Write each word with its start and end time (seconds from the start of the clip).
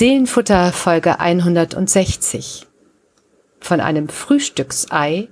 Seelenfutter 0.00 0.72
Folge 0.72 1.20
160 1.20 2.66
von 3.60 3.82
einem 3.82 4.08
Frühstücksei 4.08 5.28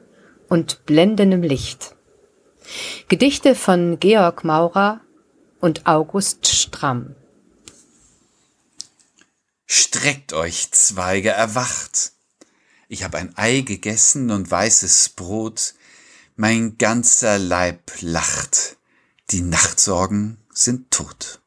und 0.50 0.84
blendendem 0.84 1.42
Licht. 1.42 1.96
Gedichte 3.08 3.54
von 3.54 3.98
Georg 3.98 4.44
Maurer 4.44 5.00
und 5.58 5.86
August 5.86 6.48
Stramm. 6.48 7.16
Streckt 9.64 10.34
euch, 10.34 10.70
Zweige, 10.70 11.30
erwacht. 11.30 12.12
Ich 12.88 13.04
hab 13.04 13.14
ein 13.14 13.32
Ei 13.38 13.62
gegessen 13.62 14.30
und 14.30 14.50
weißes 14.50 15.14
Brot. 15.16 15.72
Mein 16.36 16.76
ganzer 16.76 17.38
Leib 17.38 17.90
lacht. 18.02 18.76
Die 19.30 19.40
Nachtsorgen 19.40 20.36
sind 20.52 20.90
tot. 20.90 21.40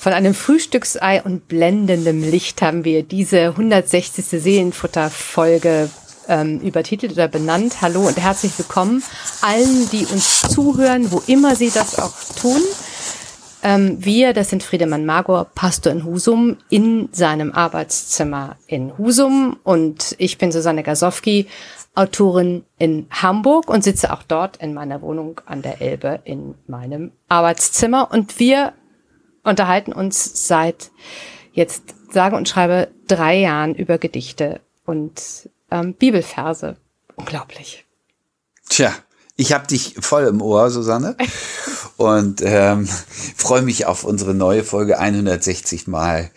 Von 0.00 0.14
einem 0.14 0.32
Frühstücksei 0.32 1.22
und 1.22 1.46
blendendem 1.46 2.22
Licht 2.22 2.62
haben 2.62 2.86
wir 2.86 3.02
diese 3.02 3.48
160. 3.48 4.24
Seelenfutter-Folge 4.24 5.90
ähm, 6.26 6.58
übertitelt 6.60 7.12
oder 7.12 7.28
benannt. 7.28 7.82
Hallo 7.82 8.06
und 8.08 8.16
herzlich 8.16 8.58
willkommen 8.58 9.02
allen, 9.42 9.90
die 9.90 10.06
uns 10.06 10.40
zuhören, 10.40 11.12
wo 11.12 11.22
immer 11.26 11.54
sie 11.54 11.68
das 11.68 11.98
auch 11.98 12.14
tun. 12.40 12.62
Ähm, 13.62 14.02
wir, 14.02 14.32
das 14.32 14.48
sind 14.48 14.62
Friedemann 14.62 15.04
Magor, 15.04 15.48
Pastor 15.54 15.92
in 15.92 16.06
Husum, 16.06 16.56
in 16.70 17.10
seinem 17.12 17.52
Arbeitszimmer 17.52 18.56
in 18.66 18.96
Husum 18.96 19.58
und 19.64 20.14
ich 20.16 20.38
bin 20.38 20.50
Susanne 20.50 20.82
Gasowski, 20.82 21.46
Autorin 21.94 22.64
in 22.78 23.06
Hamburg 23.10 23.68
und 23.68 23.84
sitze 23.84 24.14
auch 24.14 24.22
dort 24.22 24.56
in 24.56 24.72
meiner 24.72 25.02
Wohnung 25.02 25.42
an 25.44 25.60
der 25.60 25.82
Elbe 25.82 26.20
in 26.24 26.54
meinem 26.66 27.12
Arbeitszimmer 27.28 28.10
und 28.10 28.38
wir 28.40 28.72
unterhalten 29.44 29.92
uns 29.92 30.46
seit 30.46 30.90
jetzt 31.52 31.94
sage 32.12 32.36
und 32.36 32.48
schreibe 32.48 32.88
drei 33.06 33.38
Jahren 33.38 33.74
über 33.74 33.98
Gedichte 33.98 34.60
und 34.84 35.48
ähm, 35.70 35.94
Bibelverse. 35.94 36.76
Unglaublich. 37.16 37.84
Tja, 38.68 38.92
ich 39.36 39.52
habe 39.52 39.66
dich 39.66 39.96
voll 40.00 40.24
im 40.24 40.42
Ohr, 40.42 40.70
Susanne, 40.70 41.16
und 41.96 42.40
ähm, 42.44 42.86
freue 43.36 43.62
mich 43.62 43.86
auf 43.86 44.04
unsere 44.04 44.34
neue 44.34 44.64
Folge 44.64 44.98
160 44.98 45.86
Mal. 45.86 46.30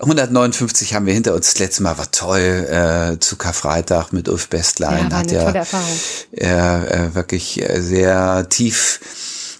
159 0.00 0.94
haben 0.94 1.04
wir 1.04 1.12
hinter 1.12 1.34
uns. 1.34 1.52
Das 1.52 1.58
letzte 1.58 1.82
Mal 1.82 1.98
war 1.98 2.10
toll 2.10 2.40
äh, 2.40 3.18
zu 3.20 3.36
Karfreitag 3.36 4.12
mit 4.12 4.28
Ulf 4.28 4.48
Bestlein. 4.48 5.10
Ja, 5.10 5.10
war 5.10 5.18
eine 5.18 5.18
Hat 5.18 5.26
tolle 5.28 5.42
ja 5.42 5.52
Erfahrung. 5.52 5.98
äh, 6.32 7.06
äh, 7.06 7.14
wirklich 7.14 7.60
äh, 7.60 7.80
sehr 7.82 8.48
tief 8.48 9.00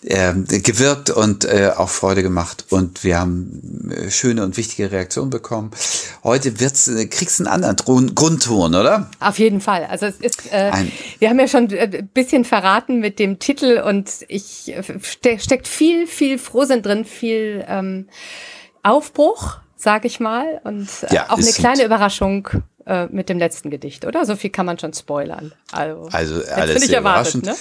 äh, 0.03 0.33
gewirkt 0.34 1.11
und 1.11 1.45
äh, 1.45 1.73
auch 1.77 1.89
Freude 1.91 2.23
gemacht 2.23 2.65
und 2.70 3.05
wir 3.05 3.19
haben 3.19 3.91
äh, 3.95 4.11
schöne 4.11 4.43
und 4.45 4.56
wichtige 4.56 4.91
Reaktionen 4.91 5.31
bekommen. 5.31 5.70
Heute 6.25 6.59
wird's, 6.61 6.89
äh, 6.89 7.06
kriegst 7.06 7.39
du 7.39 7.45
einen 7.45 7.53
anderen 7.53 7.77
Grund 7.77 8.15
Grundton, 8.17 8.75
oder? 8.75 9.11
Auf 9.21 9.39
jeden 9.39 9.61
Fall. 9.61 9.84
Also 9.84 10.06
es 10.06 10.17
ist, 10.17 10.53
äh, 10.53 10.71
Ein- 10.73 10.93
wir 11.19 11.28
haben 11.28 11.39
ja 11.39 11.48
schon 11.48 11.69
ein 11.71 12.09
bisschen 12.15 12.45
verraten 12.45 13.01
mit 13.01 13.19
dem 13.19 13.39
Titel 13.39 13.83
und 13.87 14.11
ich 14.28 14.69
äh, 14.75 14.83
ste 15.03 15.39
steckt 15.39 15.69
viel, 15.69 16.06
viel 16.06 16.39
Frohsinn 16.39 16.83
drin, 16.83 17.05
viel 17.05 17.65
ähm, 17.69 18.09
Aufbruch, 18.83 19.59
sag 19.77 20.05
ich 20.05 20.21
mal, 20.21 20.61
und 20.65 20.89
äh, 21.09 21.15
Ja, 21.15 21.27
auch 21.31 21.37
eine 21.39 21.53
kleine 21.53 21.84
Überraschung 21.84 22.48
äh, 22.91 23.07
mit 23.07 23.29
dem 23.29 23.39
letzten 23.39 23.71
Gedicht, 23.71 24.05
oder? 24.05 24.25
So 24.27 24.35
viel 24.37 24.51
kann 24.51 24.67
man 24.67 24.79
schon 24.79 24.93
spoilern. 24.93 25.53
Also, 25.71 26.09
Also 26.13 26.35
alles 26.53 26.83
sehr 26.85 26.97
erwartet, 26.99 27.35
überraschend. 27.37 27.47
ne? 27.47 27.55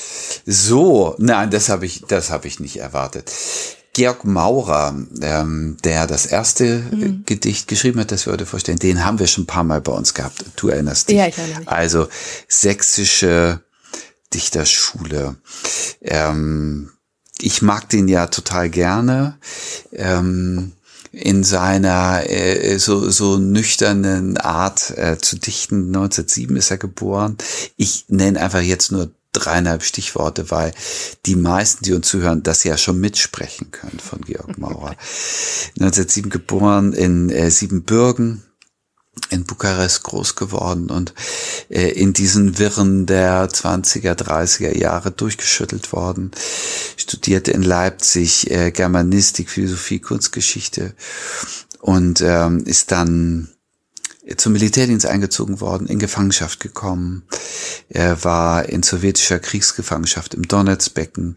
So, 0.53 1.15
nein, 1.19 1.51
das 1.51 1.69
habe 1.69 1.85
ich, 1.85 2.01
das 2.07 2.29
habe 2.31 2.47
ich 2.47 2.59
nicht 2.59 2.77
erwartet. 2.77 3.31
Georg 3.93 4.23
Maurer, 4.23 4.95
ähm, 5.21 5.77
der 5.83 6.07
das 6.07 6.25
erste 6.25 6.65
Mhm. 6.91 7.03
äh, 7.03 7.13
Gedicht 7.25 7.67
geschrieben 7.67 7.99
hat, 7.99 8.11
das 8.11 8.25
wir 8.25 8.33
heute 8.33 8.45
vorstellen, 8.45 8.79
den 8.79 9.03
haben 9.05 9.19
wir 9.19 9.27
schon 9.27 9.43
ein 9.43 9.47
paar 9.47 9.63
Mal 9.63 9.81
bei 9.81 9.91
uns 9.91 10.13
gehabt. 10.13 10.45
Du 10.55 10.69
erinnerst 10.69 11.09
dich. 11.09 11.17
Ja, 11.17 11.27
ich 11.27 11.37
erinnere 11.37 11.59
mich. 11.59 11.67
Also 11.69 12.07
sächsische 12.47 13.61
Dichterschule. 14.33 15.35
Ähm, 16.01 16.91
ich 17.41 17.61
mag 17.61 17.89
den 17.89 18.07
ja 18.07 18.27
total 18.27 18.69
gerne. 18.69 19.37
Ähm, 19.93 20.73
in 21.11 21.43
seiner 21.43 22.29
äh, 22.29 22.77
so, 22.77 23.09
so 23.09 23.37
nüchternen 23.37 24.37
Art 24.37 24.91
äh, 24.97 25.17
zu 25.17 25.37
dichten. 25.37 25.87
1907 25.87 26.55
ist 26.55 26.71
er 26.71 26.77
geboren. 26.77 27.37
Ich 27.77 28.05
nenne 28.09 28.39
einfach 28.39 28.61
jetzt 28.61 28.91
nur 28.91 29.11
dreieinhalb 29.31 29.83
Stichworte, 29.83 30.49
weil 30.51 30.73
die 31.25 31.35
meisten, 31.35 31.85
die 31.85 31.93
uns 31.93 32.07
zuhören, 32.07 32.43
das 32.43 32.63
ja 32.63 32.77
schon 32.77 32.99
mitsprechen 32.99 33.71
können 33.71 33.99
von 33.99 34.21
Georg 34.21 34.57
Maurer. 34.57 34.89
1907 35.79 36.29
geboren 36.29 36.93
in 36.93 37.29
äh, 37.29 37.51
Siebenbürgen, 37.51 38.43
in 39.29 39.43
Bukarest 39.43 40.03
groß 40.03 40.35
geworden 40.35 40.89
und 40.89 41.13
äh, 41.69 41.89
in 41.89 42.13
diesen 42.13 42.57
Wirren 42.57 43.05
der 43.05 43.49
20er, 43.49 44.13
30er 44.13 44.77
Jahre 44.77 45.11
durchgeschüttelt 45.11 45.91
worden. 45.93 46.31
Studierte 46.97 47.51
in 47.51 47.63
Leipzig 47.63 48.49
äh, 48.51 48.71
Germanistik, 48.71 49.49
Philosophie, 49.49 49.99
Kunstgeschichte 49.99 50.93
und 51.79 52.21
ähm, 52.21 52.63
ist 52.65 52.91
dann 52.91 53.49
zum 54.37 54.53
Militärdienst 54.53 55.05
eingezogen 55.05 55.59
worden, 55.59 55.87
in 55.87 55.97
Gefangenschaft 55.97 56.59
gekommen. 56.59 57.23
Er 57.89 58.23
war 58.23 58.69
in 58.69 58.83
sowjetischer 58.83 59.39
Kriegsgefangenschaft 59.39 60.33
im 60.33 60.47
Donetsbecken, 60.47 61.35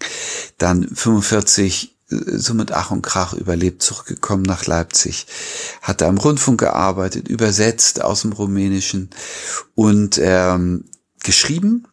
dann 0.58 0.88
45 0.88 1.84
äh, 1.84 1.88
so 2.26 2.54
mit 2.54 2.72
Ach 2.72 2.90
und 2.90 3.02
Krach 3.02 3.32
überlebt, 3.34 3.82
zurückgekommen 3.82 4.42
nach 4.42 4.66
Leipzig, 4.66 5.26
hat 5.80 6.00
da 6.00 6.08
am 6.08 6.18
Rundfunk 6.18 6.60
gearbeitet, 6.60 7.28
übersetzt 7.28 8.02
aus 8.02 8.22
dem 8.22 8.32
Rumänischen 8.32 9.10
und 9.74 10.18
ähm, 10.22 10.84
geschrieben 11.22 11.86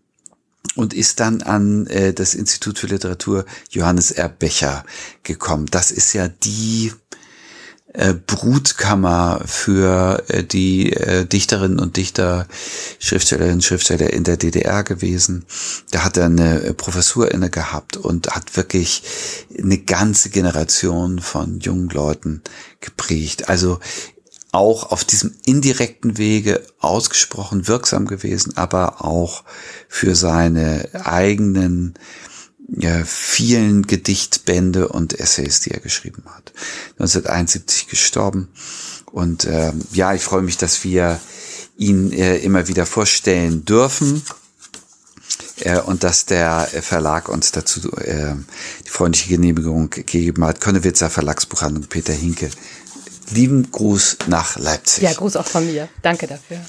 und 0.75 0.93
ist 0.93 1.19
dann 1.19 1.41
an 1.41 1.87
äh, 1.87 2.13
das 2.13 2.35
Institut 2.35 2.79
für 2.79 2.87
Literatur 2.87 3.45
Johannes 3.69 4.11
R. 4.11 4.29
Becher 4.29 4.83
gekommen. 5.23 5.67
Das 5.71 5.91
ist 5.91 6.13
ja 6.13 6.27
die 6.27 6.93
äh, 7.93 8.13
Brutkammer 8.13 9.41
für 9.45 10.23
äh, 10.27 10.43
die 10.43 10.93
äh, 10.93 11.25
Dichterinnen 11.25 11.79
und 11.79 11.97
Dichter, 11.97 12.47
Schriftstellerinnen 12.99 13.57
und 13.57 13.63
Schriftsteller 13.63 14.13
in 14.13 14.23
der 14.23 14.37
DDR 14.37 14.83
gewesen. 14.83 15.45
Da 15.91 16.03
hat 16.03 16.17
er 16.17 16.25
eine 16.25 16.73
Professur 16.75 17.31
inne 17.31 17.49
gehabt 17.49 17.97
und 17.97 18.29
hat 18.35 18.55
wirklich 18.55 19.01
eine 19.57 19.79
ganze 19.79 20.29
Generation 20.29 21.19
von 21.19 21.59
jungen 21.59 21.89
Leuten 21.89 22.43
geprägt. 22.79 23.49
Also 23.49 23.79
auch 24.51 24.91
auf 24.91 25.03
diesem 25.03 25.35
indirekten 25.45 26.17
Wege 26.17 26.61
ausgesprochen 26.79 27.67
wirksam 27.67 28.05
gewesen, 28.05 28.55
aber 28.55 29.03
auch 29.03 29.43
für 29.87 30.15
seine 30.15 30.89
eigenen 30.93 31.95
ja, 32.77 33.03
vielen 33.05 33.87
Gedichtbände 33.87 34.89
und 34.89 35.19
Essays, 35.19 35.61
die 35.61 35.71
er 35.71 35.79
geschrieben 35.79 36.23
hat. 36.25 36.53
1971 36.99 37.87
gestorben. 37.87 38.49
Und 39.11 39.45
ähm, 39.45 39.81
ja, 39.91 40.13
ich 40.13 40.21
freue 40.21 40.41
mich, 40.41 40.57
dass 40.57 40.83
wir 40.83 41.19
ihn 41.77 42.11
äh, 42.11 42.37
immer 42.37 42.67
wieder 42.67 42.85
vorstellen 42.85 43.65
dürfen. 43.65 44.21
Äh, 45.61 45.79
und 45.79 46.03
dass 46.03 46.25
der 46.25 46.67
Verlag 46.81 47.27
uns 47.29 47.51
dazu 47.51 47.91
äh, 47.97 48.35
die 48.85 48.89
freundliche 48.89 49.29
Genehmigung 49.29 49.89
gegeben 49.89 50.45
hat. 50.45 50.61
Konnewitzer 50.61 51.09
Verlagsbuchhandlung 51.09 51.85
Peter 51.85 52.13
Hinke. 52.13 52.49
Lieben 53.31 53.69
Gruß 53.71 54.17
nach 54.27 54.57
Leipzig. 54.57 55.03
Ja, 55.03 55.13
Gruß 55.13 55.35
auch 55.35 55.45
von 55.45 55.65
mir. 55.65 55.89
Danke 56.01 56.27
dafür. 56.27 56.59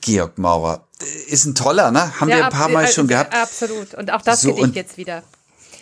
Georg 0.00 0.38
Maurer. 0.38 0.84
Ist 1.28 1.46
ein 1.46 1.54
toller, 1.54 1.90
ne? 1.90 2.20
Haben 2.20 2.28
wir 2.28 2.44
ein 2.44 2.52
paar 2.52 2.68
Mal 2.68 2.84
äh, 2.84 2.92
schon 2.92 3.08
gehabt. 3.08 3.34
Absolut. 3.34 3.94
Und 3.94 4.10
auch 4.12 4.22
das 4.22 4.42
So, 4.42 4.54
Gedicht 4.54 4.76
jetzt 4.76 4.96
wieder. 4.96 5.22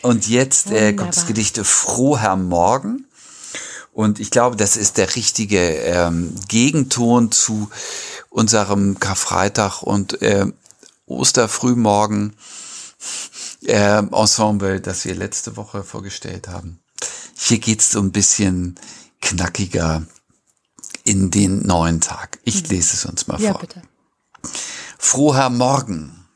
Und 0.03 0.29
jetzt 0.29 0.71
äh, 0.71 0.93
kommt 0.93 1.17
das. 1.17 1.27
Gedicht 1.27 1.59
Froher 1.59 2.37
Morgen. 2.37 3.07
Und 3.93 4.21
ich 4.21 4.31
glaube, 4.31 4.55
das 4.57 4.77
ist 4.77 4.97
der 4.97 5.17
richtige 5.17 5.59
ähm, 5.59 6.33
Gegenton 6.47 7.33
zu 7.33 7.69
unserem 8.31 9.01
Karfreitag 9.01 9.83
und 9.83 10.23
äh, 10.23 10.47
Osterfrühmorgen 11.07 12.37
äh, 13.65 13.99
Ensemble, 13.99 14.81
das 14.81 15.05
wir 15.05 15.15
letzte 15.17 15.57
Woche 15.57 15.83
vorgestellt 15.83 16.47
haben. 16.47 16.79
Hier 17.37 17.59
geht's 17.59 17.91
so 17.91 18.01
ein 18.01 18.13
bisschen 18.13 18.79
knackiger 19.21 20.05
in 21.05 21.31
den 21.31 21.67
neuen 21.67 22.01
Tag. 22.01 22.39
Ich 22.45 22.69
lese 22.69 22.95
es 22.95 23.05
uns 23.05 23.27
mal 23.27 23.41
Ja, 23.41 23.53
vor. 23.53 23.63
bitte. 23.63 23.83
Froher 24.99 25.51
Morgen. 25.51 26.29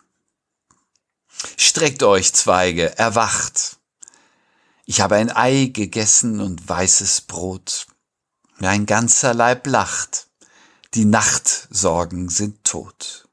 Streckt 1.57 2.03
euch, 2.03 2.33
Zweige, 2.33 2.99
erwacht. 2.99 3.79
Ich 4.87 5.01
habe 5.01 5.17
ein 5.17 5.35
Ei 5.35 5.71
gegessen 5.73 6.41
und 6.41 6.69
weißes 6.69 7.23
Brot. 7.23 7.87
Mein 8.59 8.87
ganzer 8.87 9.35
Leib 9.35 9.67
lacht. 9.67 10.29
Die 10.95 11.05
Nachtsorgen 11.05 12.29
sind 12.29 12.65
tot. 12.65 13.29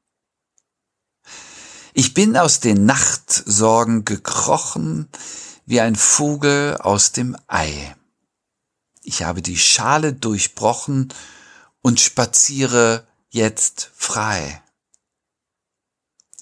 Ich 1.92 2.14
bin 2.14 2.36
aus 2.36 2.60
den 2.60 2.86
Nachtsorgen 2.86 4.04
gekrochen 4.04 5.08
wie 5.66 5.80
ein 5.80 5.96
Vogel 5.96 6.76
aus 6.78 7.12
dem 7.12 7.36
Ei. 7.46 7.94
Ich 9.02 9.22
habe 9.22 9.42
die 9.42 9.58
Schale 9.58 10.12
durchbrochen 10.12 11.12
und 11.82 12.00
spaziere 12.00 13.06
jetzt 13.30 13.90
frei. 13.94 14.62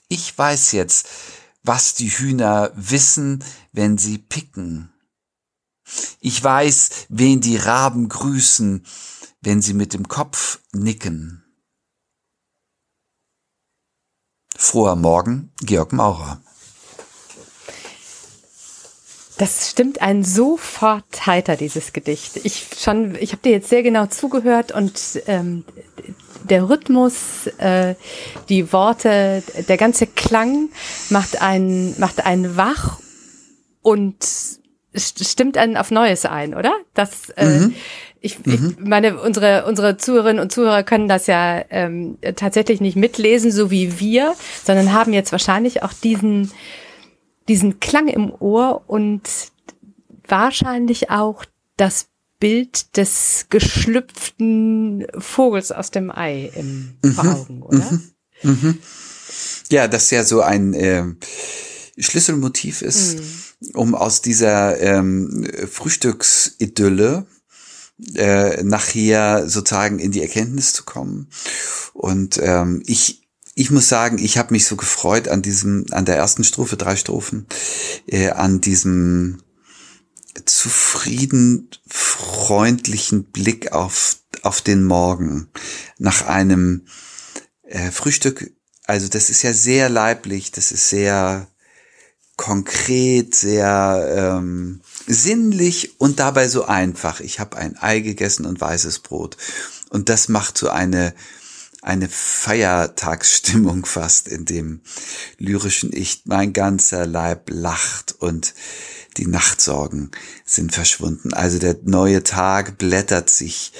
Ich 0.09 0.37
weiß 0.37 0.73
jetzt, 0.73 1.09
was 1.63 1.95
die 1.95 2.09
Hühner 2.09 2.73
wissen, 2.75 3.45
wenn 3.73 3.99
sie 3.99 4.19
picken. 4.19 4.93
Ich 6.21 6.43
weiß, 6.43 7.07
wen 7.09 7.41
die 7.41 7.57
Raben 7.57 8.09
grüßen, 8.09 8.85
wenn 9.41 9.63
sie 9.63 9.75
mit 9.75 9.95
dem 9.95 10.09
Kopf 10.09 10.61
nicken. 10.73 11.45
Froher 14.57 14.97
Morgen, 14.97 15.53
Georg 15.61 15.93
Maurer. 15.93 16.43
Das 19.39 19.71
stimmt 19.71 20.03
einen 20.03 20.25
sofort 20.25 21.27
heiter, 21.27 21.57
dieses 21.57 21.93
Gedicht. 21.93 22.39
Ich 22.43 22.71
schon, 22.77 23.15
ich 23.15 23.31
habe 23.31 23.43
dir 23.43 23.53
jetzt 23.53 23.69
sehr 23.69 23.85
genau 23.85 24.07
zugehört 24.07 24.73
und 24.73 25.23
ähm, 25.27 25.65
der 26.49 26.69
Rhythmus, 26.69 27.47
äh, 27.59 27.95
die 28.49 28.73
Worte, 28.73 29.43
der 29.69 29.77
ganze 29.77 30.07
Klang 30.07 30.69
macht 31.11 31.41
einen, 31.41 31.99
macht 31.99 32.25
einen 32.25 32.57
wach 32.57 33.01
und 33.83 34.17
stimmt 34.95 35.57
einen 35.57 35.77
auf 35.77 35.91
Neues 35.91 36.25
ein, 36.25 36.55
oder? 36.55 36.75
Das, 36.95 37.31
äh, 37.31 37.47
mhm. 37.47 37.75
ich, 38.21 38.45
mhm. 38.45 38.75
ich 38.79 38.85
meine, 38.85 39.21
unsere, 39.21 39.67
unsere 39.67 39.97
Zuhörerinnen 39.97 40.43
und 40.43 40.53
Zuhörer 40.53 40.83
können 40.83 41.09
das 41.09 41.27
ja 41.27 41.65
ähm, 41.71 42.19
tatsächlich 42.37 42.81
nicht 42.81 42.97
mitlesen, 42.97 43.53
so 43.53 43.71
wie 43.71 44.01
wir, 44.01 44.35
sondern 44.65 44.93
haben 44.93 45.13
jetzt 45.13 45.33
wahrscheinlich 45.33 45.83
auch 45.83 45.93
diesen, 45.93 46.51
diesen 47.49 47.81
Klang 47.81 48.09
im 48.09 48.33
Ohr 48.33 48.83
und 48.87 49.23
wahrscheinlich 50.27 51.11
auch 51.11 51.45
das 51.77 52.09
Bild 52.39 52.97
des 52.97 53.47
geschlüpften 53.49 55.07
Vogels 55.19 55.73
aus 55.73 55.91
dem 55.91 56.11
Ei 56.11 56.51
im 56.55 56.97
mhm, 57.03 57.13
vor 57.13 57.25
Augen, 57.25 57.63
oder? 57.63 57.91
Mhm, 57.91 58.13
mhm. 58.43 58.79
Ja, 59.71 59.89
das 59.89 60.11
ja 60.11 60.25
so 60.25 60.41
ein 60.41 60.73
äh, 60.75 61.05
Schlüsselmotiv 61.99 62.83
ist, 62.83 63.19
mhm. 63.19 63.71
um 63.75 63.95
aus 63.95 64.23
dieser 64.23 64.81
ähm, 64.81 65.47
Frühstücksidylle 65.71 67.27
äh, 68.15 68.63
nachher 68.63 69.49
sozusagen 69.49 69.99
in 69.99 70.13
die 70.13 70.23
Erkenntnis 70.23 70.73
zu 70.73 70.85
kommen. 70.85 71.29
Und 71.93 72.39
ähm, 72.43 72.83
ich 72.87 73.25
ich 73.59 73.73
muss 73.73 73.89
sagen, 73.89 74.19
ich 74.19 74.39
habe 74.39 74.55
mich 74.55 74.67
so 74.67 74.77
gefreut 74.77 75.27
an 75.27 75.43
diesem, 75.43 75.87
an 75.91 76.05
der 76.05 76.17
ersten 76.17 76.45
Strophe, 76.45 76.77
drei 76.77 76.95
Strophen, 76.95 77.49
äh, 78.07 78.31
an 78.31 78.61
diesem 78.61 79.43
zufrieden 80.45 81.71
freundlichen 81.87 83.25
Blick 83.25 83.73
auf, 83.73 84.19
auf 84.43 84.61
den 84.61 84.85
Morgen 84.85 85.49
nach 85.99 86.27
einem 86.27 86.87
äh, 87.63 87.91
Frühstück. 87.91 88.53
Also 88.85 89.09
das 89.09 89.31
ist 89.31 89.43
ja 89.43 89.53
sehr 89.53 89.89
leiblich, 89.89 90.51
das 90.53 90.73
ist 90.73 90.89
sehr 90.89 91.49
konkret, 92.37 93.35
sehr 93.35 94.39
ähm, 94.39 94.81
sinnlich 95.07 96.01
und 96.01 96.21
dabei 96.21 96.49
so 96.49 96.65
einfach. 96.65 97.21
Ich 97.21 97.41
habe 97.41 97.57
ein 97.57 97.77
Ei 97.77 98.01
gegessen 98.01 98.47
und 98.47 98.61
weißes 98.61 99.01
Brot. 99.01 99.37
Und 99.91 100.09
das 100.09 100.29
macht 100.29 100.57
so 100.57 100.69
eine 100.71 101.15
eine 101.83 102.09
Feiertagsstimmung 102.09 103.87
fast 103.87 104.29
in 104.29 104.45
dem 104.45 104.81
lyrischen 105.39 105.93
Ich. 105.93 106.23
Mein 106.25 106.53
ganzer 106.53 107.07
Leib 107.07 107.51
lacht 107.51 108.15
und 108.19 108.55
die 109.19 109.27
Nachtsorgen 109.27 110.11
sind 110.45 110.73
verschwunden. 110.73 111.35
Also 111.35 111.59
der 111.59 111.77
neue 111.85 112.23
Tag 112.23 112.79
blättert 112.79 113.31
sich 113.31 113.73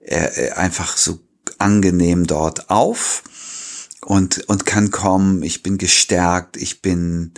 äh, 0.00 0.46
äh, 0.46 0.50
einfach 0.52 0.96
so 0.96 1.20
angenehm 1.58 2.26
dort 2.26 2.70
auf 2.70 3.22
und, 4.00 4.48
und 4.48 4.66
kann 4.66 4.90
kommen. 4.90 5.42
Ich 5.42 5.62
bin 5.62 5.76
gestärkt, 5.78 6.56
ich 6.56 6.80
bin 6.80 7.32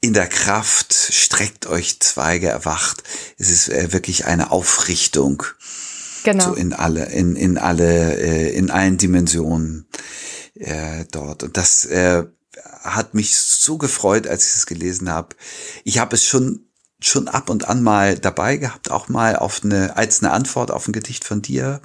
in 0.00 0.12
der 0.12 0.28
Kraft, 0.28 0.92
streckt 0.92 1.66
euch 1.66 1.98
Zweige 2.00 2.48
erwacht. 2.48 3.02
Es 3.38 3.50
ist 3.50 3.68
äh, 3.68 3.92
wirklich 3.92 4.26
eine 4.26 4.50
Aufrichtung 4.50 5.42
Genau. 6.24 6.44
So 6.44 6.54
in 6.54 6.72
alle, 6.72 7.04
in, 7.06 7.36
in 7.36 7.58
alle, 7.58 8.16
äh, 8.16 8.56
in 8.56 8.70
allen 8.70 8.96
Dimensionen 8.96 9.86
äh, 10.54 11.04
dort. 11.12 11.42
Und 11.42 11.56
das 11.56 11.84
äh, 11.84 12.24
hat 12.82 13.14
mich 13.14 13.36
so 13.36 13.78
gefreut, 13.78 14.26
als 14.26 14.48
ich 14.48 14.54
es 14.54 14.66
gelesen 14.66 15.10
habe. 15.10 15.36
Ich 15.84 15.98
habe 15.98 16.16
es 16.16 16.24
schon 16.24 16.63
schon 17.06 17.28
ab 17.28 17.50
und 17.50 17.68
an 17.68 17.82
mal 17.82 18.18
dabei 18.18 18.56
gehabt, 18.56 18.90
auch 18.90 19.08
mal 19.08 19.36
auf 19.36 19.62
eine 19.64 19.96
als 19.96 20.22
eine 20.22 20.32
Antwort 20.32 20.70
auf 20.70 20.88
ein 20.88 20.92
Gedicht 20.92 21.24
von 21.24 21.42
dir 21.42 21.80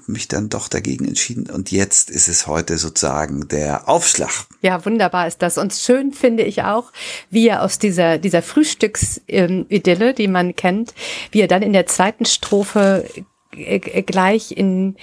habe 0.00 0.12
mich 0.12 0.28
dann 0.28 0.48
doch 0.48 0.68
dagegen 0.68 1.06
entschieden 1.06 1.50
und 1.50 1.70
jetzt 1.70 2.10
ist 2.10 2.28
es 2.28 2.46
heute 2.46 2.78
sozusagen 2.78 3.48
der 3.48 3.88
Aufschlag. 3.88 4.30
Ja, 4.62 4.84
wunderbar 4.86 5.26
ist 5.26 5.42
das. 5.42 5.58
Und 5.58 5.74
schön 5.74 6.12
finde 6.12 6.44
ich 6.44 6.62
auch, 6.62 6.92
wie 7.30 7.48
er 7.48 7.62
aus 7.62 7.78
dieser, 7.78 8.18
dieser 8.18 8.42
Frühstücksidylle, 8.42 10.14
die 10.14 10.28
man 10.28 10.54
kennt, 10.54 10.94
wie 11.32 11.40
er 11.40 11.48
dann 11.48 11.62
in 11.62 11.72
der 11.72 11.86
zweiten 11.86 12.24
Strophe 12.24 13.04
äh, 13.52 13.78
gleich 13.78 14.52
in 14.52 14.96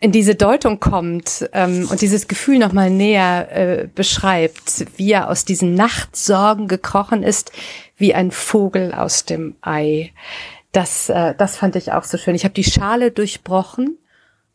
in 0.00 0.12
diese 0.12 0.36
Deutung 0.36 0.78
kommt 0.78 1.50
ähm, 1.52 1.88
und 1.90 2.02
dieses 2.02 2.28
Gefühl 2.28 2.60
nochmal 2.60 2.88
näher 2.88 3.48
äh, 3.50 3.88
beschreibt, 3.92 4.86
wie 4.96 5.10
er 5.10 5.28
aus 5.28 5.44
diesen 5.44 5.74
Nachtsorgen 5.74 6.68
gekrochen 6.68 7.24
ist, 7.24 7.50
wie 7.98 8.14
ein 8.14 8.30
Vogel 8.30 8.94
aus 8.94 9.24
dem 9.24 9.56
Ei. 9.60 10.12
Das, 10.72 11.08
äh, 11.08 11.34
das 11.36 11.56
fand 11.56 11.76
ich 11.76 11.92
auch 11.92 12.04
so 12.04 12.16
schön. 12.16 12.34
Ich 12.34 12.44
habe 12.44 12.54
die 12.54 12.64
Schale 12.64 13.10
durchbrochen 13.10 13.98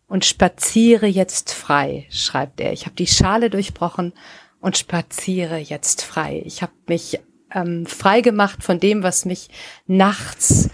und 0.07 0.25
spaziere 0.25 1.07
jetzt 1.07 1.53
frei, 1.53 2.07
schreibt 2.09 2.59
er. 2.61 2.73
Ich 2.73 2.85
habe 2.85 2.95
die 2.95 3.07
Schale 3.07 3.49
durchbrochen 3.49 4.13
und 4.59 4.77
spaziere 4.77 5.57
jetzt 5.57 6.03
frei. 6.03 6.41
Ich 6.45 6.61
habe 6.61 6.73
mich 6.87 7.19
ähm, 7.53 7.85
frei 7.85 8.21
gemacht 8.21 8.63
von 8.63 8.79
dem, 8.79 9.03
was 9.03 9.25
mich 9.25 9.49
nachts 9.85 10.69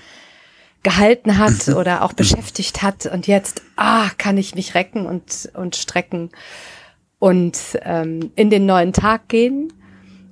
gehalten 0.83 1.37
hat 1.37 1.67
oder 1.75 2.03
auch 2.03 2.13
beschäftigt 2.13 2.81
hat. 2.81 3.05
Und 3.05 3.27
jetzt, 3.27 3.63
ah, 3.75 4.09
kann 4.17 4.37
ich 4.37 4.55
mich 4.55 4.75
recken 4.75 5.05
und, 5.05 5.49
und 5.55 5.75
strecken 5.75 6.29
und 7.17 7.57
ähm, 7.81 8.31
in 8.35 8.49
den 8.49 8.65
neuen 8.65 8.93
Tag 8.93 9.27
gehen. 9.27 9.73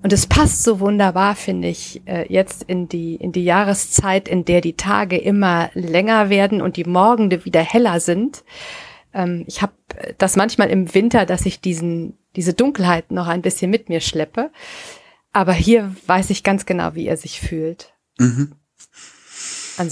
Und 0.04 0.14
es 0.14 0.28
passt 0.28 0.64
so 0.64 0.80
wunderbar, 0.80 1.36
finde 1.36 1.68
ich, 1.68 2.02
äh, 2.06 2.32
jetzt 2.32 2.64
in 2.64 2.88
die, 2.88 3.16
in 3.16 3.32
die 3.32 3.44
Jahreszeit, 3.44 4.28
in 4.28 4.46
der 4.46 4.62
die 4.62 4.78
Tage 4.78 5.18
immer 5.18 5.70
länger 5.74 6.30
werden 6.30 6.62
und 6.62 6.78
die 6.78 6.86
Morgende 6.86 7.46
wieder 7.46 7.62
heller 7.62 8.00
sind 8.00 8.44
ähm, 9.14 9.44
ich 9.48 9.62
habe 9.62 9.74
das 10.18 10.36
manchmal 10.36 10.70
im 10.70 10.94
Winter, 10.94 11.26
dass 11.26 11.46
ich 11.46 11.60
diesen, 11.60 12.18
diese 12.36 12.54
Dunkelheit 12.54 13.12
noch 13.12 13.28
ein 13.28 13.42
bisschen 13.42 13.72
mit 13.72 13.90
mir 13.90 14.00
schleppe. 14.00 14.52
Aber 15.34 15.54
hier 15.54 15.94
weiß 16.06 16.30
ich 16.30 16.44
ganz 16.44 16.66
genau, 16.66 16.96
wie 16.96 17.08
er 17.08 17.18
sich 17.18 17.42
fühlt. 17.42 17.94
Mhm. 18.18 18.54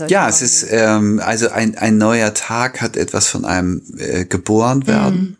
Ja, 0.07 0.27
es 0.27 0.41
ist 0.41 0.65
ähm, 0.71 1.21
also 1.23 1.49
ein, 1.49 1.77
ein 1.77 1.99
neuer 1.99 2.33
Tag 2.33 2.81
hat 2.81 2.97
etwas 2.97 3.27
von 3.27 3.45
einem 3.45 3.83
äh, 3.97 4.25
geboren 4.25 4.87
werden. 4.87 5.19
Mhm. 5.19 5.37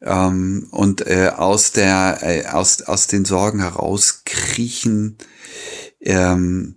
Ähm, 0.00 0.68
und 0.70 1.06
äh, 1.06 1.30
aus 1.34 1.72
der 1.72 2.18
äh, 2.22 2.46
aus 2.46 2.82
aus 2.82 3.06
den 3.06 3.24
Sorgen 3.24 3.60
herauskriechen 3.60 5.18
ähm, 6.00 6.76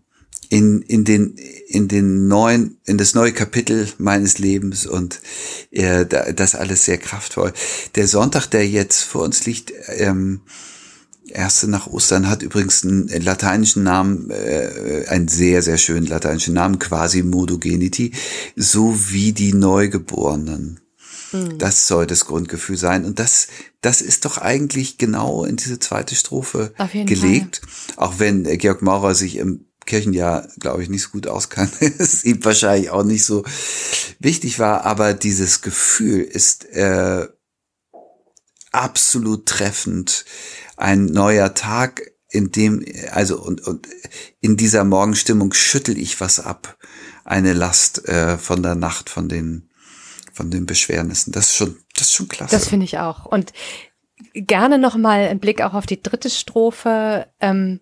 in 0.49 0.81
in 0.83 1.03
den 1.03 1.35
in 1.73 1.87
den 1.87 2.27
neuen, 2.27 2.77
in 2.85 2.99
das 2.99 3.15
neue 3.15 3.31
Kapitel 3.31 3.87
meines 3.97 4.37
Lebens 4.37 4.85
und 4.85 5.21
äh, 5.71 6.05
das 6.05 6.53
alles 6.53 6.85
sehr 6.85 6.99
kraftvoll. 6.99 7.51
Der 7.95 8.07
Sonntag, 8.07 8.45
der 8.47 8.67
jetzt 8.67 9.01
vor 9.01 9.23
uns 9.23 9.47
liegt, 9.47 9.73
ähm, 9.87 10.41
erste 11.27 11.67
nach 11.67 11.87
Ostern 11.87 12.29
hat 12.29 12.43
übrigens 12.43 12.83
einen 12.83 13.07
lateinischen 13.23 13.81
Namen, 13.81 14.29
äh, 14.29 15.05
einen 15.07 15.27
sehr, 15.27 15.63
sehr 15.63 15.79
schönen 15.79 16.05
lateinischen 16.05 16.53
Namen, 16.53 16.77
quasi 16.77 17.23
Modogenity, 17.23 18.11
so 18.55 18.95
wie 19.09 19.31
die 19.31 19.53
Neugeborenen. 19.53 20.79
Hm. 21.33 21.57
Das 21.57 21.87
soll 21.87 22.07
das 22.07 22.25
Grundgefühl 22.25 22.77
sein. 22.77 23.05
Und 23.05 23.19
das, 23.19 23.47
das 23.81 24.01
ist 24.01 24.25
doch 24.25 24.37
eigentlich 24.37 24.97
genau 24.97 25.43
in 25.43 25.55
diese 25.55 25.79
zweite 25.79 26.15
Strophe 26.15 26.73
gelegt. 26.93 27.61
Fall. 27.67 28.05
Auch 28.05 28.19
wenn 28.19 28.43
Georg 28.57 28.81
Maurer 28.81 29.15
sich 29.15 29.37
im 29.37 29.65
Kirchenjahr, 29.85 30.47
glaube 30.59 30.83
ich, 30.83 30.89
nicht 30.89 31.03
so 31.03 31.09
gut 31.09 31.27
auskann, 31.27 31.69
es 31.97 32.23
ihm 32.23 32.43
wahrscheinlich 32.45 32.89
auch 32.89 33.03
nicht 33.03 33.25
so 33.25 33.43
wichtig 34.19 34.59
war, 34.59 34.85
aber 34.85 35.13
dieses 35.13 35.61
Gefühl 35.61 36.21
ist 36.21 36.65
äh, 36.65 37.27
absolut 38.71 39.45
treffend. 39.45 40.25
Ein 40.77 41.05
neuer 41.05 41.53
Tag, 41.53 42.13
in 42.29 42.51
dem, 42.51 42.83
also 43.11 43.39
und, 43.39 43.61
und 43.61 43.87
in 44.39 44.57
dieser 44.57 44.83
Morgenstimmung 44.83 45.53
schüttel 45.53 45.97
ich 45.97 46.19
was 46.19 46.39
ab, 46.39 46.77
eine 47.25 47.53
Last 47.53 48.07
äh, 48.07 48.37
von 48.37 48.63
der 48.63 48.75
Nacht, 48.75 49.09
von 49.09 49.29
den 49.29 49.69
von 50.33 50.51
den 50.51 50.65
Beschwernissen. 50.65 51.31
Das 51.31 51.49
ist 51.49 51.55
schon, 51.55 51.77
das 51.95 52.07
ist 52.07 52.13
schon 52.13 52.27
klasse. 52.27 52.55
Das 52.55 52.67
finde 52.67 52.85
ich 52.85 52.97
auch. 52.99 53.25
Und 53.25 53.53
gerne 54.33 54.77
noch 54.77 54.95
mal 54.95 55.27
ein 55.27 55.39
Blick 55.39 55.61
auch 55.61 55.73
auf 55.73 55.85
die 55.85 56.01
dritte 56.01 56.29
Strophe. 56.29 57.27
Ähm, 57.39 57.79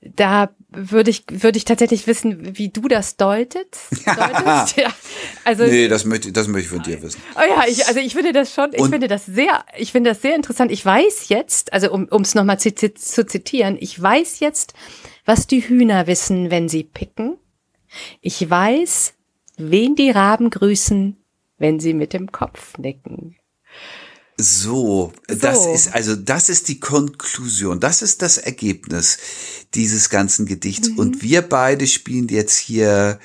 da 0.00 0.50
würde 0.68 1.10
ich, 1.10 1.24
würde 1.30 1.56
ich 1.56 1.64
tatsächlich 1.64 2.06
wissen, 2.06 2.56
wie 2.58 2.68
du 2.68 2.82
das 2.82 3.16
deutet, 3.16 3.76
deutest. 4.06 4.76
ja. 4.76 4.92
Also, 5.44 5.64
nee, 5.64 5.88
das 5.88 6.04
möchte, 6.04 6.32
das 6.32 6.48
möchte 6.48 6.66
ich 6.66 6.68
von 6.68 6.82
dir 6.82 7.02
wissen. 7.02 7.20
Oh 7.34 7.40
ja, 7.48 7.64
ich, 7.66 7.86
also 7.86 8.00
ich 8.00 8.14
finde 8.14 8.32
das 8.32 8.54
schon, 8.54 8.72
ich 8.72 8.80
Und 8.80 8.90
finde 8.90 9.08
das 9.08 9.26
sehr, 9.26 9.64
ich 9.76 9.92
finde 9.92 10.10
das 10.10 10.22
sehr 10.22 10.36
interessant. 10.36 10.70
Ich 10.70 10.84
weiß 10.84 11.28
jetzt, 11.28 11.72
also 11.72 11.92
um 11.92 12.22
es 12.22 12.34
nochmal 12.34 12.60
zu, 12.60 12.72
zu 12.74 13.26
zitieren, 13.26 13.76
ich 13.80 14.00
weiß 14.00 14.40
jetzt, 14.40 14.74
was 15.24 15.46
die 15.46 15.66
Hühner 15.66 16.06
wissen, 16.06 16.50
wenn 16.50 16.68
sie 16.68 16.84
picken. 16.84 17.38
Ich 18.20 18.48
weiß, 18.48 19.14
wen 19.56 19.94
die 19.94 20.10
Raben 20.10 20.50
grüßen, 20.50 21.16
wenn 21.58 21.80
sie 21.80 21.94
mit 21.94 22.12
dem 22.12 22.32
Kopf 22.32 22.78
nicken. 22.78 23.36
So, 24.38 25.12
so, 25.28 25.34
das 25.34 25.66
ist 25.66 25.94
also 25.94 26.14
das 26.14 26.50
ist 26.50 26.68
die 26.68 26.78
Konklusion, 26.78 27.80
das 27.80 28.02
ist 28.02 28.20
das 28.20 28.36
Ergebnis 28.36 29.16
dieses 29.74 30.10
ganzen 30.10 30.44
Gedichts 30.44 30.90
mhm. 30.90 30.98
und 30.98 31.22
wir 31.22 31.40
beide 31.40 31.86
spielen 31.86 32.28
jetzt 32.28 32.58
hier 32.58 33.18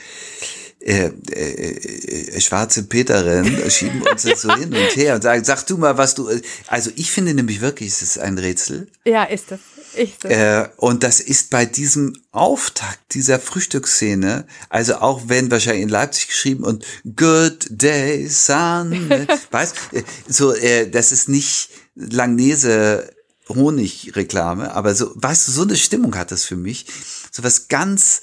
äh, 0.84 1.12
äh, 1.32 2.36
äh, 2.36 2.42
schwarze 2.42 2.84
Peterin, 2.84 3.46
schieben 3.70 4.02
uns 4.02 4.24
das 4.24 4.42
so 4.42 4.52
hin 4.56 4.74
und 4.74 4.96
her 4.96 5.14
und 5.14 5.22
sagen, 5.22 5.44
sag 5.44 5.64
du 5.68 5.78
mal, 5.78 5.98
was 5.98 6.16
du. 6.16 6.28
Also 6.66 6.90
ich 6.96 7.12
finde 7.12 7.36
nämlich 7.36 7.62
wirklich, 7.62 7.90
es 7.90 8.02
ist 8.02 8.18
ein 8.18 8.38
Rätsel. 8.40 8.88
Ja, 9.06 9.26
ist 9.26 9.52
das. 9.52 9.60
Ich 9.96 10.24
äh, 10.26 10.70
und 10.78 11.04
das 11.04 11.20
ist 11.20 11.50
bei 11.50 11.66
diesem 11.66 12.14
Auftakt 12.32 13.14
dieser 13.14 13.40
Frühstücksszene, 13.40 14.48
also 14.70 14.96
auch 14.96 15.24
wenn 15.28 15.52
wahrscheinlich 15.52 15.84
in 15.84 15.90
Leipzig 15.90 16.28
geschrieben 16.28 16.64
und 16.64 16.86
Good 17.16 17.68
Day 17.70 18.28
Sun, 18.28 19.10
weißt, 19.52 19.76
äh, 19.92 20.04
so, 20.28 20.54
äh, 20.54 20.90
das 20.90 21.12
ist 21.12 21.30
nicht 21.30 21.70
Langnese 21.96 23.14
Honigreklame, 23.50 24.74
aber 24.74 24.96
so, 24.96 25.12
weißt 25.16 25.48
du, 25.48 25.52
so 25.52 25.62
eine 25.64 25.76
Stimmung 25.76 26.16
hat 26.16 26.32
das 26.32 26.46
für 26.46 26.56
mich, 26.56 26.86
so 27.32 27.44
was 27.44 27.68
ganz, 27.68 28.22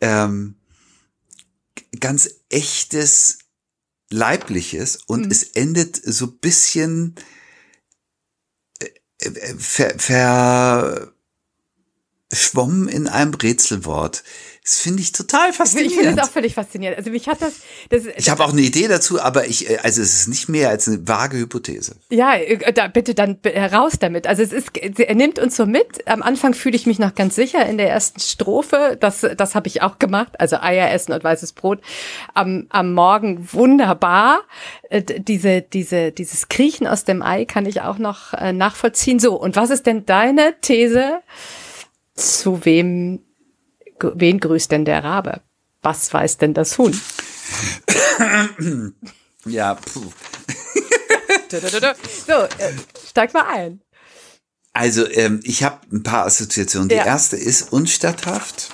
ähm, 0.00 0.56
ganz 1.98 2.30
echtes, 2.50 3.38
leibliches 4.10 4.98
und 5.06 5.26
mhm. 5.26 5.30
es 5.30 5.42
endet 5.42 6.00
so 6.04 6.28
bisschen 6.28 7.16
ver, 9.30 11.13
verschwommen 12.54 12.88
in 12.88 13.08
einem 13.08 13.34
Rätselwort. 13.34 14.22
Das 14.62 14.78
finde 14.78 15.02
ich 15.02 15.12
total 15.12 15.52
faszinierend. 15.52 15.92
Ich 15.92 15.98
finde 15.98 16.18
es 16.18 16.26
auch 16.26 16.32
völlig 16.32 16.54
faszinierend. 16.54 16.96
Also 16.96 17.10
mich 17.10 17.28
hat 17.28 17.42
das. 17.42 17.56
das 17.90 18.04
ich 18.16 18.30
habe 18.30 18.42
auch 18.42 18.52
eine 18.52 18.62
Idee 18.62 18.88
dazu, 18.88 19.20
aber 19.20 19.46
ich, 19.46 19.68
äh, 19.68 19.76
also 19.82 20.00
es 20.00 20.20
ist 20.20 20.28
nicht 20.28 20.48
mehr 20.48 20.70
als 20.70 20.88
eine 20.88 21.06
vage 21.06 21.36
Hypothese. 21.36 21.96
Ja, 22.08 22.34
äh, 22.34 22.72
da, 22.72 22.86
bitte 22.86 23.14
dann 23.14 23.36
heraus 23.44 23.98
damit. 24.00 24.26
Also 24.26 24.42
es 24.42 24.54
ist, 24.54 24.74
er 24.74 25.14
nimmt 25.14 25.38
uns 25.38 25.56
so 25.56 25.66
mit. 25.66 26.08
Am 26.08 26.22
Anfang 26.22 26.54
fühle 26.54 26.76
ich 26.76 26.86
mich 26.86 26.98
noch 26.98 27.14
ganz 27.14 27.34
sicher 27.34 27.66
in 27.66 27.76
der 27.76 27.90
ersten 27.90 28.20
Strophe. 28.20 28.96
Das, 28.98 29.26
das 29.36 29.54
habe 29.54 29.68
ich 29.68 29.82
auch 29.82 29.98
gemacht. 29.98 30.40
Also 30.40 30.56
Eier 30.56 30.90
essen 30.90 31.12
und 31.12 31.22
weißes 31.22 31.52
Brot. 31.52 31.82
Am, 32.32 32.64
am 32.70 32.94
Morgen 32.94 33.46
wunderbar. 33.52 34.40
Äh, 34.88 35.02
diese, 35.02 35.60
diese, 35.60 36.10
dieses 36.10 36.48
Kriechen 36.48 36.86
aus 36.86 37.04
dem 37.04 37.20
Ei 37.20 37.44
kann 37.44 37.66
ich 37.66 37.82
auch 37.82 37.98
noch 37.98 38.32
nachvollziehen. 38.32 39.18
So, 39.18 39.38
und 39.38 39.56
was 39.56 39.68
ist 39.68 39.84
denn 39.84 40.06
deine 40.06 40.54
These? 40.62 41.20
Zu 42.14 42.64
wem 42.64 43.20
wen 44.00 44.40
grüßt 44.40 44.70
denn 44.70 44.84
der 44.84 45.04
Rabe? 45.04 45.40
Was 45.82 46.12
weiß 46.12 46.38
denn 46.38 46.54
das 46.54 46.78
Huhn? 46.78 46.94
ja, 49.46 49.74
puh. 49.74 50.12
so, 52.26 52.32
äh, 52.32 52.72
steig 53.08 53.34
mal 53.34 53.46
ein. 53.46 53.80
Also, 54.72 55.08
ähm, 55.08 55.38
ich 55.44 55.62
habe 55.62 55.80
ein 55.92 56.02
paar 56.02 56.26
Assoziationen. 56.26 56.88
Die 56.88 56.96
ja. 56.96 57.04
erste 57.04 57.36
ist 57.36 57.72
unstatthaft, 57.72 58.70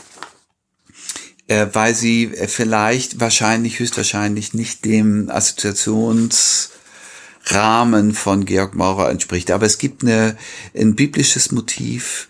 äh, 1.47 1.67
weil 1.73 1.95
sie 1.95 2.33
äh, 2.35 2.49
vielleicht, 2.49 3.21
wahrscheinlich, 3.21 3.81
höchstwahrscheinlich 3.81 4.55
nicht 4.55 4.87
dem 4.87 5.29
Assoziationsrahmen 5.29 8.15
von 8.15 8.47
Georg 8.47 8.75
Maurer 8.75 9.11
entspricht. 9.11 9.51
Aber 9.51 9.67
es 9.67 9.77
gibt 9.77 10.03
eine, 10.03 10.39
ein 10.75 10.95
biblisches 10.95 11.53
Motiv, 11.53 12.29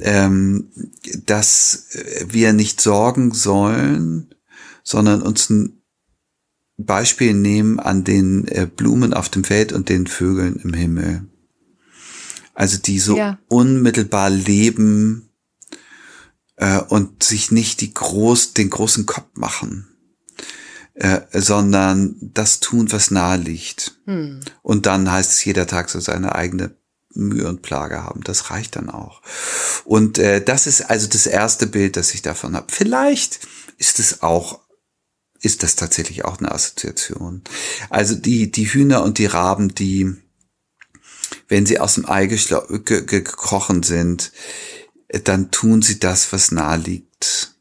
ähm, 0.00 0.68
dass 1.24 1.88
wir 2.26 2.52
nicht 2.52 2.80
sorgen 2.80 3.32
sollen, 3.32 4.34
sondern 4.82 5.22
uns 5.22 5.50
ein 5.50 5.82
Beispiel 6.78 7.34
nehmen 7.34 7.80
an 7.80 8.04
den 8.04 8.46
äh, 8.48 8.66
Blumen 8.66 9.14
auf 9.14 9.28
dem 9.28 9.44
Feld 9.44 9.72
und 9.72 9.88
den 9.88 10.06
Vögeln 10.06 10.56
im 10.56 10.74
Himmel. 10.74 11.26
Also 12.54 12.78
die 12.78 12.98
so 12.98 13.16
ja. 13.16 13.38
unmittelbar 13.48 14.30
leben 14.30 15.30
äh, 16.56 16.80
und 16.80 17.22
sich 17.22 17.50
nicht 17.50 17.80
die 17.80 17.92
groß, 17.92 18.54
den 18.54 18.70
großen 18.70 19.06
Kopf 19.06 19.28
machen, 19.34 19.88
äh, 20.94 21.20
sondern 21.32 22.16
das 22.20 22.60
tun, 22.60 22.92
was 22.92 23.10
nahe 23.10 23.38
liegt. 23.38 23.98
Hm. 24.06 24.40
Und 24.62 24.86
dann 24.86 25.10
heißt 25.10 25.32
es, 25.32 25.44
jeder 25.44 25.66
Tag 25.66 25.88
so 25.90 26.00
seine 26.00 26.34
eigene 26.34 26.74
Mühe 27.16 27.48
und 27.48 27.62
Plage 27.62 28.02
haben. 28.02 28.22
Das 28.22 28.50
reicht 28.50 28.76
dann 28.76 28.90
auch. 28.90 29.22
Und 29.84 30.18
äh, 30.18 30.42
das 30.42 30.66
ist 30.66 30.82
also 30.82 31.06
das 31.06 31.26
erste 31.26 31.66
Bild, 31.66 31.96
das 31.96 32.14
ich 32.14 32.22
davon 32.22 32.56
habe. 32.56 32.66
Vielleicht 32.70 33.40
ist 33.78 33.98
es 33.98 34.22
auch 34.22 34.60
ist 35.40 35.62
das 35.62 35.76
tatsächlich 35.76 36.24
auch 36.24 36.38
eine 36.38 36.50
Assoziation. 36.50 37.42
Also 37.90 38.14
die 38.14 38.50
die 38.50 38.72
Hühner 38.72 39.02
und 39.02 39.18
die 39.18 39.26
Raben, 39.26 39.74
die 39.74 40.16
wenn 41.48 41.66
sie 41.66 41.78
aus 41.78 41.94
dem 41.94 42.08
Ei 42.08 42.26
gekrochen 42.26 43.82
sind, 43.82 44.32
dann 45.24 45.50
tun 45.50 45.82
sie 45.82 45.98
das, 45.98 46.32
was 46.32 46.52
nahe 46.52 46.78
liegt. 46.78 47.55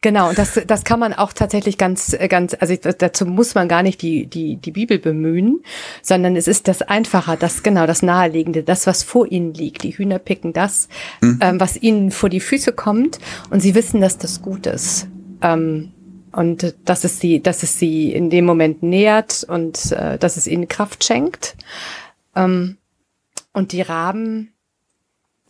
Genau, 0.00 0.32
das, 0.32 0.60
das 0.66 0.84
kann 0.84 0.98
man 0.98 1.12
auch 1.12 1.32
tatsächlich 1.32 1.78
ganz, 1.78 2.16
ganz, 2.28 2.56
also 2.58 2.74
dazu 2.76 3.24
muss 3.24 3.54
man 3.54 3.68
gar 3.68 3.82
nicht 3.82 4.02
die, 4.02 4.26
die, 4.26 4.56
die 4.56 4.72
Bibel 4.72 4.98
bemühen, 4.98 5.62
sondern 6.02 6.34
es 6.34 6.48
ist 6.48 6.66
das 6.66 6.82
Einfache, 6.82 7.36
das 7.36 7.62
genau, 7.62 7.86
das 7.86 8.02
Naheliegende, 8.02 8.64
das, 8.64 8.86
was 8.86 9.04
vor 9.04 9.30
ihnen 9.30 9.54
liegt. 9.54 9.84
Die 9.84 9.96
Hühner 9.96 10.18
picken 10.18 10.52
das, 10.52 10.88
mhm. 11.20 11.38
ähm, 11.40 11.60
was 11.60 11.76
ihnen 11.80 12.10
vor 12.10 12.28
die 12.28 12.40
Füße 12.40 12.72
kommt 12.72 13.20
und 13.50 13.60
sie 13.60 13.74
wissen, 13.74 14.00
dass 14.00 14.18
das 14.18 14.42
gut 14.42 14.66
ist. 14.66 15.06
Ähm, 15.40 15.92
und 16.32 16.74
dass 16.84 17.04
es 17.04 17.18
sie, 17.18 17.40
dass 17.40 17.62
es 17.62 17.78
sie 17.78 18.12
in 18.12 18.30
dem 18.30 18.44
Moment 18.44 18.82
nährt 18.82 19.44
und 19.48 19.92
äh, 19.92 20.18
dass 20.18 20.36
es 20.36 20.46
ihnen 20.46 20.68
Kraft 20.68 21.04
schenkt. 21.04 21.56
Ähm, 22.36 22.76
und 23.52 23.72
die 23.72 23.82
Raben, 23.82 24.52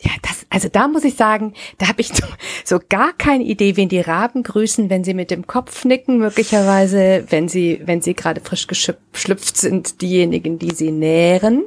ja, 0.03 0.11
das, 0.23 0.47
also 0.49 0.69
da 0.69 0.89
muss 0.89 1.05
ich 1.05 1.15
sagen, 1.15 1.55
da 1.79 1.89
habe 1.89 2.01
ich 2.01 2.09
so, 2.15 2.25
so 2.65 2.81
gar 2.89 3.13
keine 3.13 3.45
Idee, 3.45 3.77
wen 3.77 3.89
die 3.89 4.01
Raben 4.01 4.43
grüßen, 4.43 4.91
wenn 4.91 5.05
sie 5.05 5.15
mit 5.15 5.31
dem 5.31 5.47
Kopf 5.47 5.85
nicken, 5.85 6.19
möglicherweise, 6.19 7.25
wenn 7.29 7.49
sie, 7.49 7.81
wenn 7.85 8.03
sie 8.03 8.15
gerade 8.15 8.41
frisch 8.41 8.67
geschlüpft 8.67 9.57
sind, 9.57 10.01
diejenigen, 10.03 10.59
die 10.59 10.75
sie 10.75 10.91
nähren. 10.91 11.65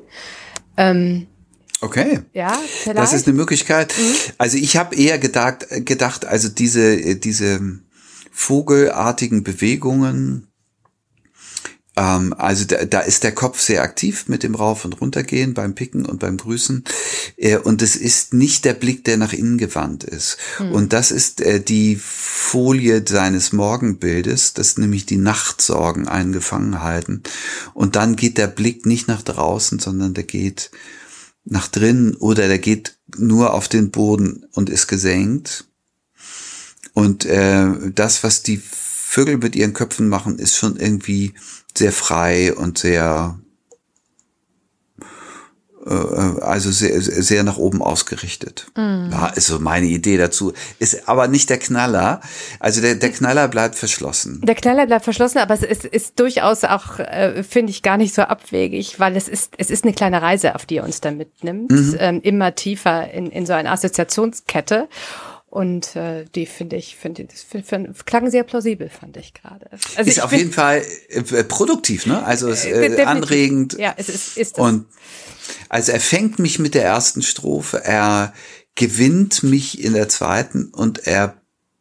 Ähm, 0.78 1.28
Okay. 1.82 2.22
Ja, 2.32 2.58
vielleicht. 2.66 2.98
Das 2.98 3.12
ist 3.12 3.28
eine 3.28 3.36
Möglichkeit. 3.36 3.94
Mhm. 3.98 4.16
Also 4.38 4.58
ich 4.58 4.78
habe 4.78 4.96
eher 4.96 5.20
gedacht, 5.20 5.66
gedacht, 5.86 6.24
also 6.24 6.48
diese, 6.48 7.18
diese 7.18 7.60
vogelartigen 8.32 9.44
Bewegungen, 9.44 10.48
also 11.96 12.66
da, 12.66 12.86
da 12.86 13.02
ist 13.02 13.24
der 13.24 13.34
Kopf 13.34 13.60
sehr 13.60 13.84
aktiv 13.84 14.28
mit 14.28 14.42
dem 14.42 14.56
Rauf- 14.56 14.84
und 14.84 15.00
Runtergehen 15.00 15.54
beim 15.54 15.76
Picken 15.76 16.06
und 16.06 16.20
beim 16.20 16.38
Grüßen. 16.38 16.84
Äh, 17.38 17.58
und 17.58 17.82
es 17.84 17.96
ist 17.96 18.34
nicht 18.34 18.66
der 18.66 18.74
Blick, 18.74 19.04
der 19.04 19.18
nach 19.18 19.34
innen 19.34 19.60
gewandt 19.60 20.04
ist. 20.04 20.38
Hm. 20.58 20.72
Und 20.72 20.94
das 20.94 21.12
ist 21.12 21.42
äh, 21.42 21.62
die 21.62 21.96
Folie 21.96 23.04
seines 23.08 23.54
Morgenbildes, 23.54 24.54
das 24.54 24.78
nämlich 24.78 25.06
die 25.06 25.18
Nachtsorgen 25.18 26.08
eingefangen 26.08 26.82
halten. 26.82 27.22
Und 27.76 27.96
dann 27.96 28.16
geht 28.16 28.40
der 28.40 28.48
Blick 28.48 28.88
nicht 28.88 29.08
nach 29.08 29.22
draußen, 29.22 29.78
sondern 29.78 30.16
der 30.16 30.24
geht 30.24 30.72
nach 31.46 31.68
drinnen 31.68 32.16
oder 32.16 32.48
der 32.48 32.60
geht 32.60 32.98
nur 33.18 33.54
auf 33.54 33.68
den 33.68 33.92
Boden 33.92 34.46
und 34.54 34.70
ist 34.70 34.88
gesenkt. 34.88 35.66
Und 36.94 37.26
äh, 37.26 37.68
das, 37.94 38.24
was 38.24 38.44
die 38.44 38.58
Vögel 38.58 39.38
mit 39.38 39.56
ihren 39.56 39.74
Köpfen 39.74 40.10
machen, 40.10 40.40
ist 40.40 40.56
schon 40.56 40.78
irgendwie 40.78 41.34
sehr 41.77 41.92
frei 41.92 42.53
und 42.53 42.77
sehr 42.77 43.39
äh, 45.86 46.42
also 46.42 46.72
sehr, 46.72 47.01
sehr 47.01 47.44
nach 47.44 47.58
oben 47.58 47.82
ausgerichtet. 47.82 48.68
Mm. 48.75 49.12
Ja, 49.12 49.27
ist 49.36 49.48
so 49.48 49.60
meine 49.60 49.88
Idee 49.88 50.18
dazu. 50.18 50.53
Ist 50.80 51.10
aber 51.10 51.27
nicht 51.27 51.50
der 51.50 51.58
Knaller. 51.58 52.22
Also 52.60 52.82
der, 52.82 52.96
der 52.96 53.12
Knaller 53.12 53.48
bleibt 53.48 53.75
verschlossen. 53.75 54.42
Der 54.44 54.56
Knaller 54.56 54.86
bleibt 54.86 55.03
verschlossen, 55.03 55.39
aber 55.39 55.53
es 55.53 55.63
ist, 55.63 55.86
ist 55.86 56.20
durchaus 56.20 56.63
auch, 56.63 57.00
äh, 57.00 57.44
finde 57.44 57.72
ich, 57.72 57.82
gar 57.82 57.98
nicht 57.98 58.13
so 58.13 58.22
abwegig, 58.22 59.00
weil 59.00 59.15
es 59.18 59.27
ist, 59.27 59.53
es 59.58 59.70
ist 59.70 59.84
eine 59.84 59.94
kleine 59.94 60.22
Reise, 60.22 60.56
auf 60.56 60.65
die 60.65 60.77
er 60.77 60.86
uns 60.86 61.01
da 61.01 61.12
mitnimmt. 61.12 61.72
Mhm. 61.72 61.96
Ähm, 62.00 62.22
immer 62.24 62.56
tiefer 62.56 63.12
in, 63.12 63.27
in 63.27 63.46
so 63.46 63.53
eine 63.53 63.72
Assoziationskette. 63.72 64.88
Und 65.54 65.96
äh, 65.96 66.26
die 66.34 66.48
finde 66.48 66.78
ich, 66.78 66.96
finde 66.96 67.26
das 67.26 67.44
find, 67.44 67.68
find, 67.68 68.08
klang 68.08 68.32
sehr 68.32 68.42
plausibel, 68.42 68.90
fand 68.90 69.18
ich 69.18 69.36
gerade. 69.36 69.70
Also 69.96 70.10
ist 70.10 70.24
auf 70.24 70.32
jeden 70.32 70.52
Fall 70.52 70.82
äh, 71.10 71.44
produktiv, 71.44 72.08
ne? 72.08 72.26
Also 72.26 72.50
ist, 72.50 72.66
äh, 72.66 72.88
äh 72.88 73.04
anregend. 73.04 73.78
Ja, 73.78 73.94
es 73.96 74.10
ist, 74.10 74.36
ist 74.36 74.58
das. 74.58 74.66
Und 74.66 74.88
also 75.70 75.92
er 75.92 76.00
fängt 76.00 76.40
mich 76.40 76.58
mit 76.58 76.74
der 76.74 76.84
ersten 76.84 77.22
Strophe, 77.22 77.84
er 77.84 78.34
gewinnt 78.74 79.44
mich 79.44 79.84
in 79.84 79.94
der 79.94 80.10
zweiten 80.10 80.72
und 80.74 81.06
er 81.06 81.36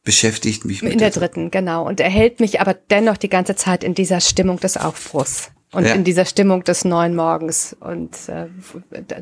beschäftigt 0.05 0.67
mich 0.67 0.83
mit 0.83 0.93
in 0.93 0.99
der, 0.99 1.09
der 1.09 1.21
dritten, 1.21 1.50
genau. 1.50 1.87
Und 1.87 1.99
er 1.99 2.11
hält 2.11 2.41
mich 2.41 2.61
aber 2.61 2.75
dennoch 2.75 3.17
die 3.17 3.31
ganze 3.31 3.57
Zeit 3.57 3.85
in 3.85 3.95
dieser 3.95 4.21
Stimmung 4.21 4.61
des 4.61 4.76
Aufbruchs 4.76 5.50
und 5.73 5.87
ja. 5.87 5.95
in 5.95 6.05
dieser 6.05 6.26
Stimmung 6.26 6.62
des 6.62 6.85
neuen 6.85 7.17
Morgens. 7.17 7.75
Und 7.81 8.29
äh, 8.29 8.49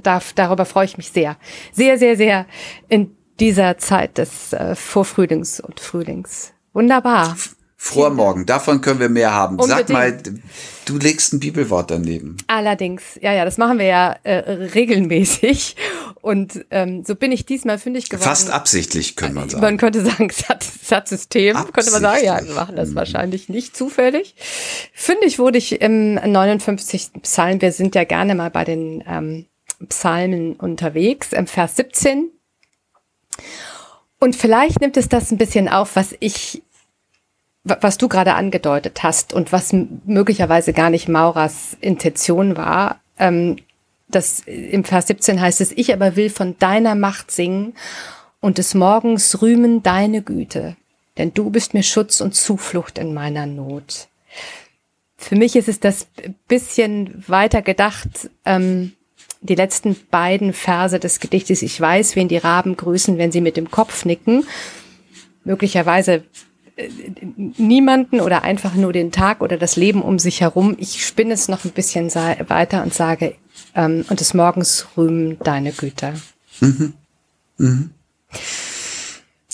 da, 0.02 0.21
darüber 0.35 0.64
freue 0.64 0.87
ich 0.87 0.97
mich 0.97 1.11
sehr. 1.11 1.37
Sehr, 1.73 1.99
sehr, 1.99 2.16
sehr 2.16 2.47
in 2.88 3.14
dieser 3.40 3.78
Zeit 3.78 4.18
des 4.18 4.52
äh, 4.52 4.75
Vorfrühlings 4.75 5.61
und 5.61 5.80
Frühlings. 5.80 6.52
Wunderbar. 6.73 7.37
Froher 7.82 8.11
Morgen, 8.11 8.44
davon 8.44 8.82
können 8.82 9.00
wir 9.00 9.09
mehr 9.09 9.32
haben. 9.32 9.59
Unbedingt. 9.59 9.88
Sag 9.88 9.90
mal, 9.90 10.23
du 10.85 10.99
legst 10.99 11.32
ein 11.32 11.40
Bibelwort 11.40 11.90
daneben. 11.90 12.37
Allerdings, 12.47 13.18
ja, 13.23 13.32
ja, 13.32 13.47
das 13.47 13.56
machen 13.56 13.78
wir 13.78 13.87
ja 13.87 14.16
äh, 14.23 14.37
regelmäßig. 14.75 15.76
Und 16.20 16.66
ähm, 16.70 17.04
so 17.06 17.14
bin 17.14 17.32
ich 17.32 17.47
diesmal 17.47 17.78
fündig 17.78 18.11
geworden. 18.11 18.28
Fast 18.28 18.50
absichtlich, 18.50 19.16
könnte 19.16 19.35
man 19.35 19.49
sagen. 19.49 19.62
Man 19.62 19.78
könnte 19.78 20.04
sagen, 20.04 20.28
Satzsystem, 20.30 21.56
könnte 21.73 21.90
man 21.90 22.02
sagen, 22.02 22.23
ja, 22.23 22.44
wir 22.44 22.52
machen 22.52 22.76
das 22.76 22.90
mhm. 22.90 22.97
wahrscheinlich 22.97 23.49
nicht 23.49 23.75
zufällig. 23.75 24.35
Fündig 24.92 25.38
wurde 25.38 25.56
ich 25.56 25.80
im 25.80 26.16
59. 26.16 27.23
Psalm, 27.23 27.62
wir 27.62 27.73
sind 27.73 27.94
ja 27.94 28.04
gerne 28.04 28.35
mal 28.35 28.50
bei 28.50 28.64
den 28.64 29.02
ähm, 29.09 29.47
Psalmen 29.88 30.56
unterwegs, 30.56 31.32
im 31.32 31.47
Vers 31.47 31.76
17. 31.76 32.30
Und 34.18 34.37
vielleicht 34.37 34.80
nimmt 34.80 34.96
es 34.96 35.08
das 35.08 35.30
ein 35.30 35.38
bisschen 35.38 35.68
auf, 35.68 35.96
was 35.96 36.14
ich 36.20 36.62
was 37.62 37.99
du 37.99 38.08
gerade 38.08 38.34
angedeutet 38.34 39.02
hast 39.02 39.34
und 39.34 39.52
was 39.52 39.75
möglicherweise 40.06 40.72
gar 40.72 40.88
nicht 40.88 41.08
Maurers 41.08 41.76
Intention 41.80 42.56
war, 42.56 43.00
ähm, 43.18 43.56
das 44.08 44.40
im 44.46 44.84
Vers 44.84 45.08
17 45.08 45.40
heißt 45.40 45.60
es, 45.60 45.72
ich 45.72 45.92
aber 45.92 46.16
will 46.16 46.30
von 46.30 46.56
deiner 46.58 46.94
Macht 46.94 47.30
singen 47.30 47.75
und 48.40 48.58
des 48.58 48.75
Morgens 48.75 49.42
rühmen 49.42 49.82
deine 49.82 50.22
Güte, 50.22 50.76
denn 51.18 51.34
du 51.34 51.50
bist 51.50 51.75
mir 51.75 51.82
Schutz 51.82 52.20
und 52.20 52.34
Zuflucht 52.34 52.99
in 52.99 53.14
meiner 53.14 53.46
Not. 53.46 54.08
Für 55.16 55.37
mich 55.37 55.54
ist 55.54 55.68
es 55.68 55.80
das 55.80 56.06
bisschen 56.49 57.22
weiter 57.28 57.60
gedacht, 57.60 58.30
ähm, 58.46 58.92
die 59.40 59.54
letzten 59.54 59.97
beiden 60.11 60.52
Verse 60.52 60.99
des 60.99 61.20
Gedichtes, 61.20 61.62
ich 61.62 61.80
weiß, 61.80 62.16
wen 62.16 62.28
die 62.28 62.37
Raben 62.37 62.76
grüßen, 62.76 63.18
wenn 63.18 63.32
sie 63.32 63.40
mit 63.40 63.56
dem 63.56 63.70
Kopf 63.70 64.04
nicken. 64.04 64.44
Möglicherweise 65.44 66.25
niemanden 67.37 68.20
oder 68.20 68.42
einfach 68.42 68.75
nur 68.75 68.92
den 68.92 69.12
Tag 69.12 69.40
oder 69.40 69.56
das 69.56 69.76
Leben 69.76 70.02
um 70.02 70.18
sich 70.18 70.40
herum. 70.40 70.76
Ich 70.78 71.06
spinne 71.06 71.35
es 71.35 71.49
noch 71.49 71.64
ein 71.64 71.73
bisschen 71.73 72.14
weiter 72.14 72.82
und 72.82 72.94
sage, 72.94 73.35
ähm, 73.75 74.04
und 74.09 74.20
des 74.20 74.35
Morgens 74.35 74.87
rühmen 74.97 75.38
deine 75.42 75.73
Güter. 75.73 76.14
Mhm. 76.61 76.94
Mhm. 77.59 77.90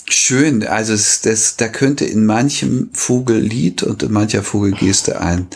Schön, 0.09 0.65
also 0.65 0.93
es, 0.93 1.21
das, 1.21 1.57
da 1.57 1.67
könnte 1.67 2.05
in 2.05 2.25
manchem 2.25 2.89
Vogellied 2.93 3.83
und 3.83 4.03
in 4.03 4.11
mancher 4.11 4.41
Vogelgeste 4.41 5.19
ein, 5.19 5.47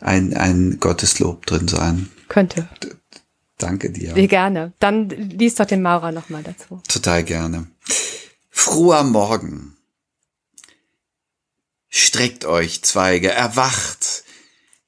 ein, 0.00 0.34
ein 0.34 0.78
Gotteslob 0.78 1.46
drin 1.46 1.66
sein. 1.66 2.08
Könnte. 2.28 2.68
Danke 3.58 3.90
dir. 3.90 4.14
Wie 4.14 4.28
gerne. 4.28 4.72
Dann 4.78 5.08
liest 5.08 5.58
doch 5.58 5.66
den 5.66 5.82
Maurer 5.82 6.12
nochmal 6.12 6.44
dazu. 6.44 6.80
Total 6.88 7.24
gerne. 7.24 7.66
Froher 8.48 9.02
Morgen. 9.02 9.76
Streckt 11.88 12.44
euch, 12.44 12.82
Zweige, 12.82 13.30
erwacht. 13.30 14.24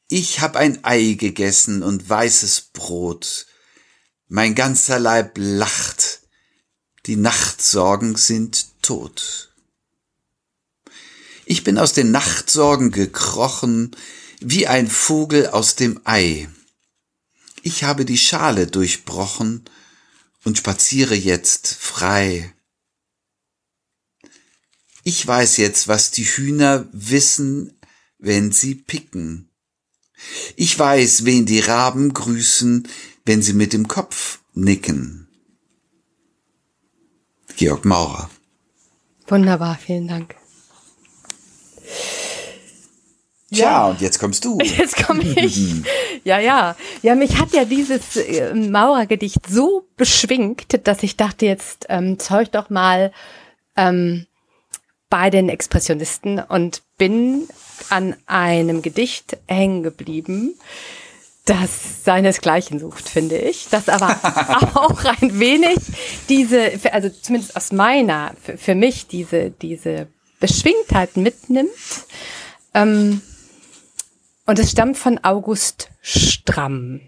Ich 0.08 0.40
hab 0.40 0.56
ein 0.56 0.84
Ei 0.84 1.14
gegessen 1.18 1.82
und 1.82 2.08
weißes 2.08 2.70
Brot. 2.72 3.46
Mein 4.28 4.54
ganzer 4.54 5.00
Leib 5.00 5.32
lacht. 5.36 6.20
Die 7.06 7.16
Nachtsorgen 7.16 8.14
sind 8.16 8.82
tot. 8.82 9.52
Ich 11.44 11.64
bin 11.64 11.78
aus 11.78 11.92
den 11.92 12.12
Nachtsorgen 12.12 12.92
gekrochen, 12.92 13.96
wie 14.40 14.68
ein 14.68 14.88
Vogel 14.88 15.48
aus 15.48 15.74
dem 15.74 16.00
Ei. 16.04 16.48
Ich 17.62 17.84
habe 17.84 18.04
die 18.04 18.18
Schale 18.18 18.66
durchbrochen 18.66 19.64
und 20.44 20.58
spaziere 20.58 21.14
jetzt 21.14 21.74
frei. 21.74 22.52
Ich 25.04 25.26
weiß 25.26 25.56
jetzt, 25.58 25.88
was 25.88 26.10
die 26.10 26.24
Hühner 26.24 26.88
wissen, 26.92 27.78
wenn 28.18 28.52
sie 28.52 28.74
picken. 28.74 29.50
Ich 30.56 30.78
weiß, 30.78 31.24
wen 31.24 31.46
die 31.46 31.60
Raben 31.60 32.12
grüßen, 32.12 32.86
wenn 33.24 33.42
sie 33.42 33.54
mit 33.54 33.72
dem 33.72 33.88
Kopf 33.88 34.40
nicken. 34.52 35.28
Georg 37.56 37.84
Maurer. 37.84 38.30
Wunderbar, 39.26 39.78
vielen 39.78 40.08
Dank. 40.08 40.34
Tja, 43.52 43.64
ja. 43.64 43.86
und 43.88 44.00
jetzt 44.00 44.18
kommst 44.20 44.44
du. 44.44 44.58
Jetzt 44.62 45.04
komme 45.04 45.22
ich. 45.24 45.82
ja, 46.24 46.38
ja. 46.38 46.76
Ja, 47.02 47.14
mich 47.16 47.38
hat 47.38 47.52
ja 47.52 47.64
dieses 47.64 48.16
äh, 48.16 48.54
Maurergedicht 48.54 49.48
so 49.48 49.86
beschwingt, 49.96 50.86
dass 50.86 51.02
ich 51.02 51.16
dachte, 51.16 51.46
jetzt 51.46 51.86
ähm, 51.88 52.18
zeug 52.20 52.52
doch 52.52 52.70
mal 52.70 53.12
ähm, 53.76 54.26
bei 55.08 55.30
den 55.30 55.48
Expressionisten 55.48 56.38
und 56.38 56.82
bin 56.96 57.48
an 57.88 58.14
einem 58.26 58.82
Gedicht 58.82 59.36
hängen 59.46 59.82
geblieben, 59.82 60.54
das 61.44 62.04
seinesgleichen 62.04 62.78
sucht, 62.78 63.08
finde 63.08 63.36
ich. 63.36 63.68
Das 63.70 63.88
aber 63.88 64.10
auch 64.74 65.04
ein 65.04 65.40
wenig 65.40 65.78
diese, 66.28 66.70
also 66.92 67.08
zumindest 67.08 67.56
aus 67.56 67.72
meiner, 67.72 68.32
für, 68.40 68.56
für 68.56 68.74
mich 68.76 69.08
diese, 69.08 69.50
diese 69.50 70.06
Beschwingtheit 70.38 71.16
mitnimmt. 71.16 71.70
Ähm, 72.72 73.20
und 74.50 74.58
es 74.58 74.72
stammt 74.72 74.98
von 74.98 75.20
August 75.22 75.90
Stramm. 76.02 77.00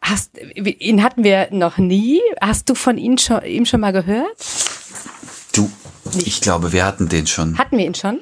Hast, 0.00 0.38
ihn 0.38 1.02
hatten 1.02 1.24
wir 1.24 1.48
noch 1.50 1.76
nie. 1.76 2.20
Hast 2.40 2.68
du 2.68 2.76
von 2.76 2.98
ihm 2.98 3.18
schon, 3.18 3.42
ihm 3.42 3.66
schon 3.66 3.80
mal 3.80 3.92
gehört? 3.92 4.36
Du, 5.52 5.68
nicht. 6.14 6.28
Ich 6.28 6.40
glaube, 6.40 6.70
wir 6.70 6.84
hatten 6.84 7.08
den 7.08 7.26
schon. 7.26 7.58
Hatten 7.58 7.76
wir 7.76 7.84
ihn 7.84 7.96
schon? 7.96 8.20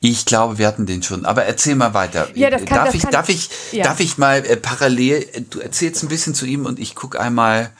Ich 0.00 0.26
glaube, 0.26 0.58
wir 0.58 0.66
hatten 0.66 0.84
den 0.84 1.02
schon. 1.02 1.24
Aber 1.24 1.44
erzähl 1.44 1.74
mal 1.74 1.94
weiter. 1.94 2.28
Ja, 2.34 2.50
das 2.50 2.66
kann, 2.66 2.76
darf 2.76 2.86
das 2.88 2.94
ich, 2.96 3.02
kann, 3.02 3.12
darf 3.12 3.28
ich, 3.30 3.48
ja. 3.70 3.84
darf 3.84 4.00
ich 4.00 4.18
mal 4.18 4.44
äh, 4.44 4.58
parallel? 4.58 5.46
Du 5.48 5.60
erzählst 5.60 6.02
ein 6.02 6.08
bisschen 6.08 6.34
zu 6.34 6.44
ihm 6.44 6.66
und 6.66 6.78
ich 6.78 6.94
gucke 6.94 7.18
einmal, 7.18 7.70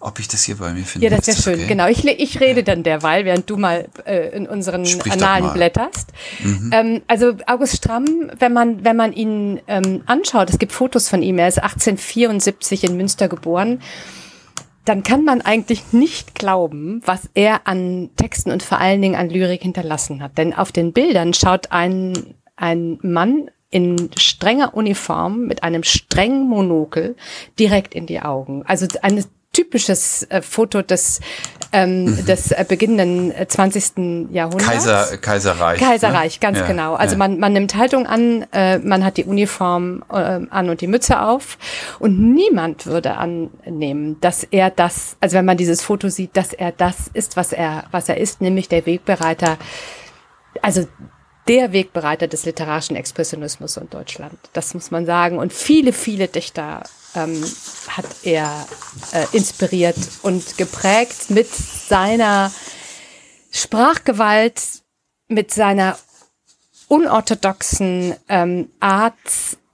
ob 0.00 0.18
ich 0.18 0.28
das 0.28 0.44
hier 0.44 0.56
bei 0.56 0.72
mir 0.72 0.84
finde. 0.84 1.06
Ja, 1.06 1.16
das 1.16 1.26
wäre 1.26 1.36
schön. 1.36 1.54
Okay? 1.54 1.66
Genau. 1.66 1.86
Ich, 1.86 2.04
ich 2.04 2.40
rede 2.40 2.64
dann 2.64 2.82
derweil, 2.82 3.24
während 3.26 3.48
du 3.48 3.58
mal 3.58 3.86
äh, 4.06 4.34
in 4.34 4.48
unseren 4.48 4.86
Sprich 4.86 5.12
Annalen 5.12 5.52
blätterst. 5.52 6.08
Mhm. 6.42 6.70
Ähm, 6.72 7.02
also 7.06 7.34
August 7.46 7.76
Stramm, 7.76 8.30
wenn 8.38 8.52
man 8.52 8.82
wenn 8.84 8.96
man 8.96 9.12
ihn 9.12 9.60
ähm, 9.68 10.02
anschaut, 10.06 10.50
es 10.50 10.58
gibt 10.58 10.72
Fotos 10.72 11.08
von 11.08 11.22
ihm. 11.22 11.38
Er 11.38 11.48
ist 11.48 11.58
1874 11.58 12.84
in 12.84 12.96
Münster 12.96 13.28
geboren 13.28 13.80
dann 14.86 15.02
kann 15.02 15.24
man 15.24 15.40
eigentlich 15.40 15.92
nicht 15.92 16.34
glauben, 16.34 17.02
was 17.04 17.28
er 17.34 17.66
an 17.68 18.10
Texten 18.16 18.50
und 18.50 18.62
vor 18.62 18.78
allen 18.78 19.00
Dingen 19.00 19.14
an 19.14 19.28
Lyrik 19.28 19.62
hinterlassen 19.62 20.22
hat. 20.22 20.38
Denn 20.38 20.54
auf 20.54 20.72
den 20.72 20.92
Bildern 20.92 21.34
schaut 21.34 21.70
ein, 21.70 22.34
ein 22.56 22.98
Mann 23.02 23.50
in 23.70 24.10
strenger 24.16 24.74
Uniform 24.74 25.46
mit 25.46 25.62
einem 25.62 25.84
strengen 25.84 26.48
Monokel 26.48 27.14
direkt 27.58 27.94
in 27.94 28.06
die 28.06 28.20
Augen. 28.20 28.64
Also 28.66 28.86
eine 29.02 29.24
typisches 29.52 30.24
äh, 30.30 30.42
Foto 30.42 30.82
des, 30.82 31.20
ähm, 31.72 32.04
mhm. 32.04 32.26
des 32.26 32.52
äh, 32.52 32.64
beginnenden 32.68 33.32
20. 33.48 33.96
Äh, 33.96 34.26
Jahrhunderts. 34.32 34.66
Kaiser, 34.66 35.16
Kaiserreich. 35.18 35.80
Kaiserreich, 35.80 36.34
ne? 36.34 36.40
ganz 36.40 36.58
ja, 36.58 36.66
genau. 36.66 36.94
Also 36.94 37.14
ja. 37.14 37.18
man, 37.18 37.38
man 37.38 37.52
nimmt 37.52 37.74
Haltung 37.74 38.06
an, 38.06 38.46
äh, 38.52 38.78
man 38.78 39.04
hat 39.04 39.16
die 39.16 39.24
Uniform 39.24 40.04
äh, 40.10 40.14
an 40.14 40.70
und 40.70 40.80
die 40.80 40.86
Mütze 40.86 41.20
auf 41.20 41.58
und 41.98 42.20
niemand 42.34 42.86
würde 42.86 43.16
annehmen, 43.16 44.20
dass 44.20 44.44
er 44.44 44.70
das, 44.70 45.16
also 45.20 45.36
wenn 45.36 45.44
man 45.44 45.56
dieses 45.56 45.82
Foto 45.82 46.08
sieht, 46.08 46.36
dass 46.36 46.52
er 46.52 46.72
das 46.72 47.10
ist, 47.12 47.36
was 47.36 47.52
er, 47.52 47.84
was 47.90 48.08
er 48.08 48.18
ist, 48.18 48.40
nämlich 48.40 48.68
der 48.68 48.86
Wegbereiter, 48.86 49.58
also 50.62 50.86
der 51.48 51.72
Wegbereiter 51.72 52.28
des 52.28 52.44
literarischen 52.44 52.94
Expressionismus 52.94 53.76
in 53.76 53.90
Deutschland. 53.90 54.38
Das 54.52 54.74
muss 54.74 54.92
man 54.92 55.06
sagen. 55.06 55.38
Und 55.38 55.52
viele, 55.52 55.92
viele 55.92 56.28
Dichter 56.28 56.84
ähm, 57.14 57.44
hat 57.88 58.06
er 58.22 58.66
äh, 59.12 59.24
inspiriert 59.32 59.96
und 60.22 60.56
geprägt 60.58 61.30
mit 61.30 61.48
seiner 61.48 62.52
Sprachgewalt, 63.50 64.60
mit 65.28 65.52
seiner 65.52 65.98
unorthodoxen 66.88 68.14
ähm, 68.28 68.70
Art, 68.80 69.14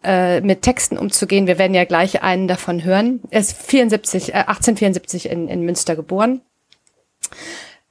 äh, 0.03 0.41
mit 0.41 0.63
Texten 0.63 0.99
umzugehen. 0.99 1.47
Wir 1.47 1.59
werden 1.59 1.75
ja 1.75 1.85
gleich 1.85 2.23
einen 2.23 2.49
davon 2.49 2.85
hören. 2.85 3.21
Er 3.31 3.41
ist 3.41 3.57
74, 3.57 4.31
äh, 4.31 4.39
1874 4.39 5.29
in, 5.29 5.49
in 5.49 5.63
Münster 5.63 5.97
geboren. 5.97 6.43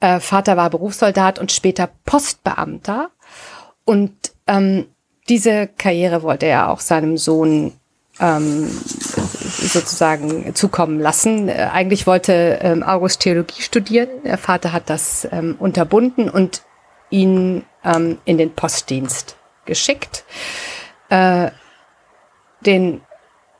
Äh, 0.00 0.20
Vater 0.20 0.56
war 0.56 0.70
Berufssoldat 0.70 1.38
und 1.38 1.52
später 1.52 1.90
Postbeamter. 2.04 3.10
Und 3.84 4.12
ähm, 4.46 4.86
diese 5.28 5.66
Karriere 5.66 6.22
wollte 6.22 6.46
er 6.46 6.70
auch 6.70 6.80
seinem 6.80 7.16
Sohn 7.16 7.72
ähm, 8.20 8.68
sozusagen 8.68 10.54
zukommen 10.54 11.00
lassen. 11.00 11.48
Äh, 11.48 11.68
eigentlich 11.72 12.06
wollte 12.06 12.58
ähm, 12.62 12.82
August 12.82 13.20
Theologie 13.20 13.62
studieren. 13.62 14.08
Der 14.24 14.38
Vater 14.38 14.72
hat 14.72 14.90
das 14.90 15.26
ähm, 15.30 15.56
unterbunden 15.58 16.28
und 16.30 16.62
ihn 17.10 17.64
ähm, 17.84 18.18
in 18.24 18.38
den 18.38 18.52
Postdienst 18.52 19.36
geschickt. 19.64 20.24
Äh, 21.08 21.50
den 22.64 23.00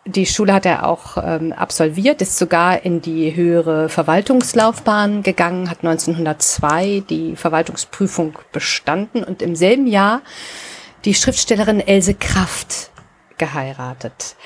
die 0.07 0.25
Schule 0.27 0.55
hat 0.55 0.67
er 0.67 0.87
auch 0.87 1.17
ähm, 1.21 1.53
absolviert, 1.53 2.23
ist 2.23 2.39
sogar 2.39 2.85
in 2.85 3.03
die 3.03 3.35
höhere 3.35 3.89
Verwaltungslaufbahn 3.89 5.25
gegangen, 5.25 5.69
hat 5.69 5.79
1902 5.79 7.03
die 7.11 7.35
Verwaltungsprüfung 7.35 8.39
bestanden 8.53 9.25
und 9.25 9.43
im 9.43 9.57
selben 9.57 9.89
Jahr 9.89 10.23
die 11.05 11.15
Schriftstellerin 11.15 11.81
Else 11.81 12.15
Kraft 12.15 12.91
geheiratet. 13.39 14.37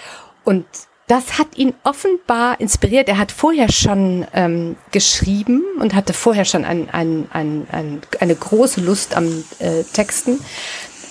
Und 0.45 0.67
das 1.11 1.39
hat 1.39 1.57
ihn 1.57 1.75
offenbar 1.83 2.61
inspiriert. 2.61 3.09
Er 3.09 3.19
hat 3.19 3.33
vorher 3.33 3.71
schon 3.73 4.27
ähm, 4.33 4.77
geschrieben 4.93 5.65
und 5.81 5.93
hatte 5.93 6.13
vorher 6.13 6.45
schon 6.45 6.65
ein, 6.65 6.89
ein, 6.89 7.27
ein, 7.33 7.67
ein, 7.73 8.01
eine 8.21 8.35
große 8.37 8.81
Lust 8.81 9.17
am 9.17 9.45
äh, 9.59 9.83
Texten. 9.93 10.39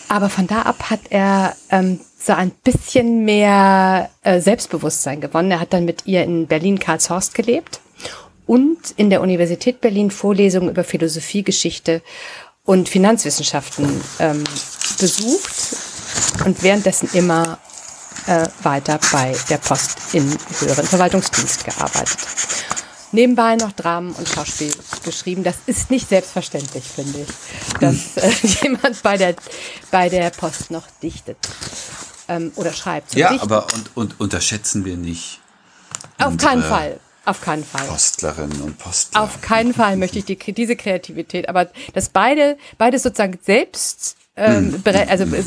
Aber 0.07 0.29
von 0.29 0.47
da 0.47 0.61
ab 0.61 0.89
hat 0.89 1.01
er 1.09 1.53
ähm, 1.69 1.99
so 2.17 2.31
ein 2.31 2.51
bisschen 2.51 3.25
mehr 3.25 4.09
äh, 4.23 4.39
Selbstbewusstsein 4.39 5.19
gewonnen. 5.19 5.51
Er 5.51 5.59
hat 5.59 5.73
dann 5.73 5.83
mit 5.83 6.05
ihr 6.05 6.23
in 6.23 6.47
Berlin-Karlshorst 6.47 7.35
gelebt 7.35 7.81
und 8.47 8.91
in 8.95 9.09
der 9.09 9.21
Universität 9.21 9.81
Berlin 9.81 10.11
Vorlesungen 10.11 10.69
über 10.69 10.85
Philosophie, 10.85 11.43
Geschichte 11.43 12.01
und 12.63 12.87
Finanzwissenschaften 12.87 13.85
ähm, 14.19 14.43
besucht 14.97 15.75
und 16.45 16.63
währenddessen 16.63 17.09
immer 17.13 17.59
äh, 18.29 18.47
weiter 18.63 18.99
bei 19.11 19.35
der 19.49 19.57
Post 19.57 19.97
im 20.13 20.37
höheren 20.59 20.85
Verwaltungsdienst 20.85 21.65
gearbeitet. 21.65 22.17
Nebenbei 23.11 23.55
noch 23.55 23.71
Dramen 23.71 24.11
und 24.11 24.29
Schauspiel 24.29 24.71
geschrieben. 25.03 25.43
Das 25.43 25.55
ist 25.65 25.89
nicht 25.89 26.07
selbstverständlich, 26.07 26.83
finde 26.83 27.21
ich, 27.21 27.79
dass 27.79 28.17
äh, 28.17 28.31
jemand 28.63 29.01
bei 29.01 29.17
der, 29.17 29.35
bei 29.89 30.09
der 30.09 30.29
Post 30.29 30.69
noch 30.69 30.85
dichtet 31.01 31.37
ähm, 32.27 32.51
oder 32.55 32.71
schreibt. 32.71 33.15
ja, 33.15 33.29
Dichten. 33.29 33.43
aber 33.43 33.65
und, 33.73 33.97
und 33.97 34.19
unterschätzen 34.19 34.85
wir 34.85 34.95
nicht. 34.95 35.39
Auf 36.19 36.37
keinen 36.37 36.61
Fall. 36.63 36.99
Auf 37.25 37.41
keinen 37.41 37.63
Fall. 37.65 37.87
Postlerinnen 37.87 38.61
und 38.61 38.77
Postler. 38.77 39.21
Auf 39.21 39.41
keinen 39.41 39.73
Fall 39.73 39.97
möchte 39.97 40.19
ich 40.19 40.25
die, 40.25 40.37
diese 40.37 40.75
Kreativität, 40.75 41.49
aber 41.49 41.69
dass 41.93 42.09
beide, 42.09 42.57
beide 42.77 42.99
sozusagen 42.99 43.39
selbst, 43.43 44.17
ähm, 44.39 44.81
hm. 44.83 44.95
also 45.07 45.23
äh, 45.35 45.41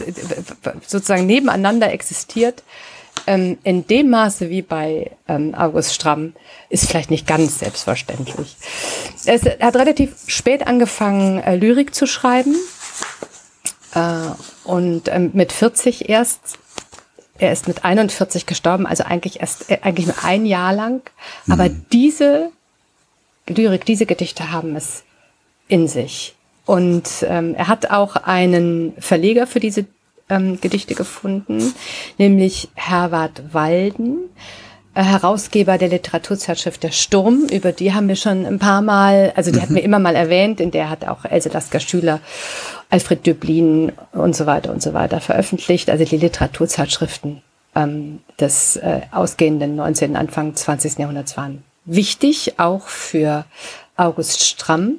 sozusagen 0.87 1.26
nebeneinander 1.26 1.92
existiert, 1.92 2.62
ähm, 3.26 3.59
in 3.62 3.87
dem 3.87 4.11
Maße 4.11 4.50
wie 4.50 4.62
bei 4.62 5.11
ähm, 5.28 5.55
August 5.55 5.94
Stramm, 5.94 6.35
ist 6.68 6.88
vielleicht 6.88 7.11
nicht 7.11 7.26
ganz 7.26 7.59
selbstverständlich. 7.59 8.57
Es 9.24 9.42
hat 9.44 9.76
relativ 9.76 10.14
spät 10.26 10.66
angefangen, 10.66 11.40
äh, 11.42 11.57
Lyrik 11.57 11.94
zu 11.94 12.07
schreiben. 12.07 12.57
Äh, 13.94 14.00
und 14.64 15.09
ähm, 15.09 15.31
mit 15.35 15.52
40 15.52 16.09
erst 16.09 16.59
er 17.38 17.52
ist 17.52 17.66
mit 17.66 17.85
41 17.85 18.46
gestorben, 18.46 18.87
also 18.87 19.02
eigentlich 19.02 19.40
erst 19.40 19.70
äh, 19.70 19.78
eigentlich 19.83 20.07
nur 20.07 20.24
ein 20.24 20.46
Jahr 20.46 20.72
lang. 20.72 21.02
Aber 21.48 21.68
mhm. 21.68 21.85
diese 21.92 22.50
Lyrik, 23.48 23.85
diese 23.85 24.07
Gedichte 24.07 24.52
haben 24.52 24.76
es 24.76 25.02
in 25.68 25.88
sich. 25.88 26.35
Und 26.64 27.09
ähm, 27.29 27.55
er 27.55 27.68
hat 27.68 27.90
auch 27.90 28.16
einen 28.16 28.94
Verleger 28.98 29.46
für 29.46 29.61
diese 29.61 29.87
ähm, 30.29 30.61
Gedichte 30.61 30.94
gefunden, 30.94 31.75
nämlich 32.18 32.68
Herwart 32.75 33.42
Walden, 33.53 34.31
äh, 34.94 35.03
Herausgeber 35.03 35.79
der 35.79 35.88
Literaturzeitschrift 35.88 36.83
Der 36.83 36.92
Sturm. 36.92 37.46
Über 37.51 37.72
die 37.72 37.92
haben 37.92 38.09
wir 38.09 38.16
schon 38.16 38.46
ein 38.46 38.59
paar 38.59 38.83
Mal, 38.83 39.33
also 39.37 39.51
die 39.51 39.59
mhm. 39.59 39.62
hatten 39.62 39.75
wir 39.75 39.83
immer 39.83 39.98
mal 39.98 40.14
erwähnt, 40.14 40.61
in 40.61 40.70
der 40.70 40.88
hat 40.88 41.07
auch 41.07 41.25
Else 41.25 41.48
Lasker 41.48 41.81
Schüler 41.81 42.20
Alfred 42.90 43.27
Döblin 43.27 43.92
und 44.12 44.37
so 44.37 44.46
weiter 44.46 44.70
und 44.70 44.83
so 44.83 44.92
weiter 44.92 45.20
veröffentlicht, 45.20 45.90
also 45.90 46.05
die 46.05 46.18
Literaturzeitschriften 46.18 47.42
ähm, 47.75 48.20
des 48.38 48.77
äh, 48.77 49.01
ausgehenden 49.11 49.77
19. 49.77 50.14
Anfang 50.14 50.55
20. 50.55 50.98
Jahrhunderts 50.98 51.37
waren 51.37 51.64
wichtig, 51.85 52.59
auch 52.59 52.87
für 52.87 53.44
August 53.96 54.44
Stramm. 54.44 54.96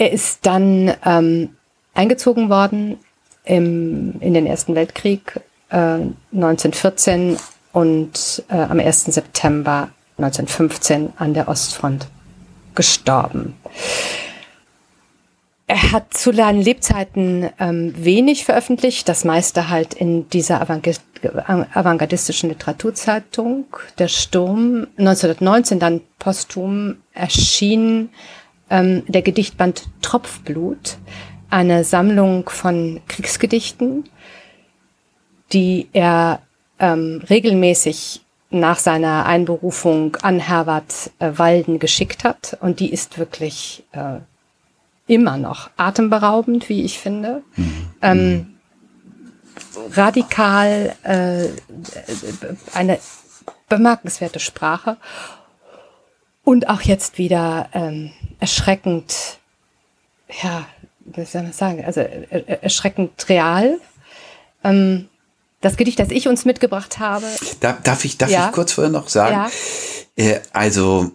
Er 0.00 0.12
ist 0.12 0.46
dann 0.46 0.94
ähm, 1.04 1.56
eingezogen 1.92 2.48
worden 2.48 2.98
im, 3.44 4.14
in 4.20 4.32
den 4.32 4.46
Ersten 4.46 4.74
Weltkrieg 4.74 5.38
äh, 5.68 5.76
1914 6.32 7.36
und 7.74 8.42
äh, 8.48 8.54
am 8.54 8.80
1. 8.80 9.04
September 9.04 9.90
1915 10.16 11.12
an 11.18 11.34
der 11.34 11.48
Ostfront 11.48 12.06
gestorben. 12.74 13.56
Er 15.66 15.92
hat 15.92 16.14
zu 16.14 16.32
seinen 16.32 16.62
Lebzeiten 16.62 17.50
ähm, 17.58 17.92
wenig 17.94 18.46
veröffentlicht, 18.46 19.06
das 19.06 19.26
meiste 19.26 19.68
halt 19.68 19.92
in 19.92 20.30
dieser 20.30 20.62
avantgardistischen 20.62 22.48
Literaturzeitung. 22.48 23.66
Der 23.98 24.08
Sturm 24.08 24.86
1919 24.96 25.78
dann 25.78 26.00
posthum 26.18 26.96
erschien 27.12 28.08
ähm, 28.70 29.02
der 29.06 29.22
Gedichtband 29.22 29.88
Tropfblut, 30.02 30.96
eine 31.50 31.84
Sammlung 31.84 32.48
von 32.48 33.00
Kriegsgedichten, 33.08 34.08
die 35.52 35.88
er 35.92 36.40
ähm, 36.78 37.22
regelmäßig 37.28 38.22
nach 38.50 38.78
seiner 38.78 39.26
Einberufung 39.26 40.16
an 40.22 40.40
Herbert 40.40 41.10
äh, 41.18 41.32
Walden 41.36 41.78
geschickt 41.78 42.24
hat. 42.24 42.56
Und 42.60 42.80
die 42.80 42.92
ist 42.92 43.18
wirklich 43.18 43.84
äh, 43.92 44.18
immer 45.06 45.36
noch 45.36 45.70
atemberaubend, 45.76 46.68
wie 46.68 46.82
ich 46.82 46.98
finde. 46.98 47.42
Mhm. 47.56 47.90
Ähm, 48.02 48.46
radikal 49.92 50.94
äh, 51.02 51.48
eine 52.74 52.98
bemerkenswerte 53.68 54.40
Sprache 54.40 54.96
und 56.44 56.68
auch 56.68 56.80
jetzt 56.82 57.18
wieder 57.18 57.68
ähm, 57.72 58.12
erschreckend, 58.38 59.38
ja, 60.42 60.66
wie 61.00 61.24
soll 61.24 61.42
man 61.42 61.52
sagen, 61.52 61.84
also 61.84 62.00
erschreckend 62.00 63.28
real. 63.28 63.78
Ähm, 64.64 65.08
das 65.60 65.76
Gedicht, 65.76 65.98
das 65.98 66.10
ich 66.10 66.26
uns 66.26 66.44
mitgebracht 66.44 66.98
habe. 66.98 67.26
Darf, 67.60 67.82
darf 67.82 68.04
ich, 68.04 68.16
darf 68.16 68.30
ja. 68.30 68.46
ich 68.46 68.52
kurz 68.52 68.72
vorher 68.72 68.90
noch 68.90 69.08
sagen? 69.08 69.50
Ja. 70.16 70.24
Äh, 70.24 70.40
also 70.52 71.12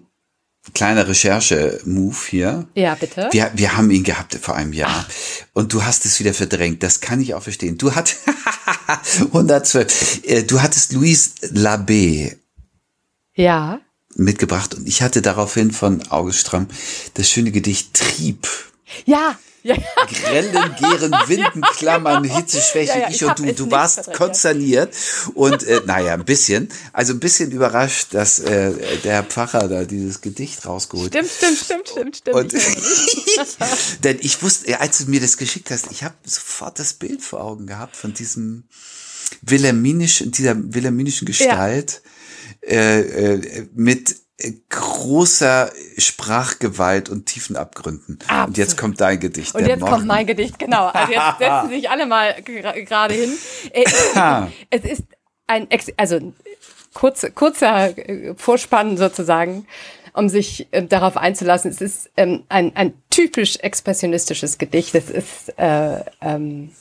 kleiner 0.74 1.08
Recherche-Move 1.08 2.16
hier. 2.30 2.68
Ja, 2.76 2.96
bitte. 2.96 3.30
Wir, 3.32 3.52
wir 3.54 3.78
haben 3.78 3.92
ihn 3.92 4.04
gehabt 4.04 4.36
vor 4.36 4.56
einem 4.56 4.74
Jahr. 4.74 5.06
Und 5.54 5.74
du 5.74 5.84
hast 5.84 6.06
es 6.06 6.20
wieder 6.20 6.34
verdrängt. 6.34 6.84
Das 6.84 7.02
kann 7.02 7.22
ich 7.22 7.34
auch 7.34 7.44
verstehen. 7.44 7.78
Du 7.78 7.94
hattest 7.94 8.20
112. 9.20 10.22
Äh, 10.26 10.44
du 10.44 10.62
hattest 10.62 10.94
Louise 10.94 11.32
Labbé. 11.54 12.38
Ja. 13.34 13.80
Mitgebracht. 14.16 14.74
Und 14.74 14.88
ich 14.88 15.02
hatte 15.02 15.22
daraufhin 15.22 15.72
von 15.72 16.02
August 16.10 16.40
Stramm 16.40 16.68
das 17.14 17.30
schöne 17.30 17.52
Gedicht 17.52 17.94
Trieb. 17.94 18.48
Ja. 19.06 19.38
Ja. 19.64 19.76
Grellen, 20.08 20.76
Gären, 20.80 21.12
Winden, 21.28 21.62
Klammern, 21.76 22.22
genau. 22.22 22.36
Hitzeschwäche, 22.36 22.92
ja, 22.92 23.00
ja, 23.00 23.10
ich, 23.10 23.16
ich 23.16 23.26
und 23.26 23.40
du. 23.40 23.52
Du 23.52 23.72
warst 23.72 23.96
verdrängt, 23.96 24.18
konzerniert 24.18 24.94
und 25.34 25.64
äh, 25.64 25.82
naja, 25.88 26.14
ein 26.14 26.24
bisschen. 26.24 26.70
Also 26.94 27.14
ein 27.14 27.20
bisschen 27.20 27.50
überrascht, 27.50 28.10
dass 28.12 28.38
äh, 28.38 28.74
der 29.04 29.24
Pfarrer 29.24 29.68
da 29.68 29.84
dieses 29.86 30.22
Gedicht 30.22 30.68
rausgeholt 30.68 31.08
Stimmt, 31.16 31.32
stimmt, 31.32 31.58
stimmt, 31.58 31.88
stimmt, 31.88 32.16
stimmt. 32.18 32.36
Und, 32.36 32.54
denn 34.04 34.20
ich 34.22 34.44
wusste, 34.44 34.80
als 34.80 35.00
du 35.00 35.10
mir 35.10 35.20
das 35.20 35.36
geschickt 35.36 35.72
hast, 35.72 35.92
ich 35.92 36.04
habe 36.04 36.14
sofort 36.24 36.78
das 36.78 36.94
Bild 36.94 37.24
vor 37.24 37.42
Augen 37.42 37.66
gehabt 37.66 37.96
von 37.96 38.14
diesem 38.14 38.66
wilhelminischen, 39.42 40.30
dieser 40.30 40.54
wilhelminischen 40.56 41.26
Gestalt 41.26 42.04
äh, 42.06 42.15
äh, 42.68 43.68
mit 43.74 44.16
großer 44.70 45.72
Sprachgewalt 45.98 47.10
und 47.10 47.26
tiefen 47.26 47.56
Abgründen. 47.56 48.20
Absolut. 48.28 48.48
Und 48.48 48.58
jetzt 48.58 48.78
kommt 48.78 49.00
dein 49.00 49.20
Gedicht. 49.20 49.56
Und 49.56 49.66
jetzt 49.66 49.80
Morgen. 49.80 49.94
kommt 49.94 50.08
mein 50.08 50.26
Gedicht, 50.26 50.60
genau. 50.60 50.88
Also 50.88 51.14
jetzt 51.14 51.38
setzen 51.40 51.70
sich 51.70 51.90
alle 51.90 52.06
mal 52.06 52.36
gerade 52.44 53.14
hin. 53.14 53.38
Äh, 53.72 53.86
es 54.70 54.84
ist 54.84 55.04
ein, 55.48 55.68
also 55.96 56.34
kurz, 56.94 57.26
kurzer 57.34 57.98
äh, 57.98 58.34
Vorspann 58.36 58.98
sozusagen, 58.98 59.68
um 60.14 60.28
sich 60.28 60.68
äh, 60.72 60.84
darauf 60.84 61.16
einzulassen. 61.16 61.72
Es 61.72 61.80
ist 61.80 62.10
ähm, 62.18 62.44
ein, 62.50 62.76
ein 62.76 62.94
typisch 63.10 63.58
expressionistisches 63.58 64.58
Gedicht. 64.58 64.96
Es 64.96 65.10
ist 65.10 65.58
äh, 65.58 66.04
ähm, 66.22 66.72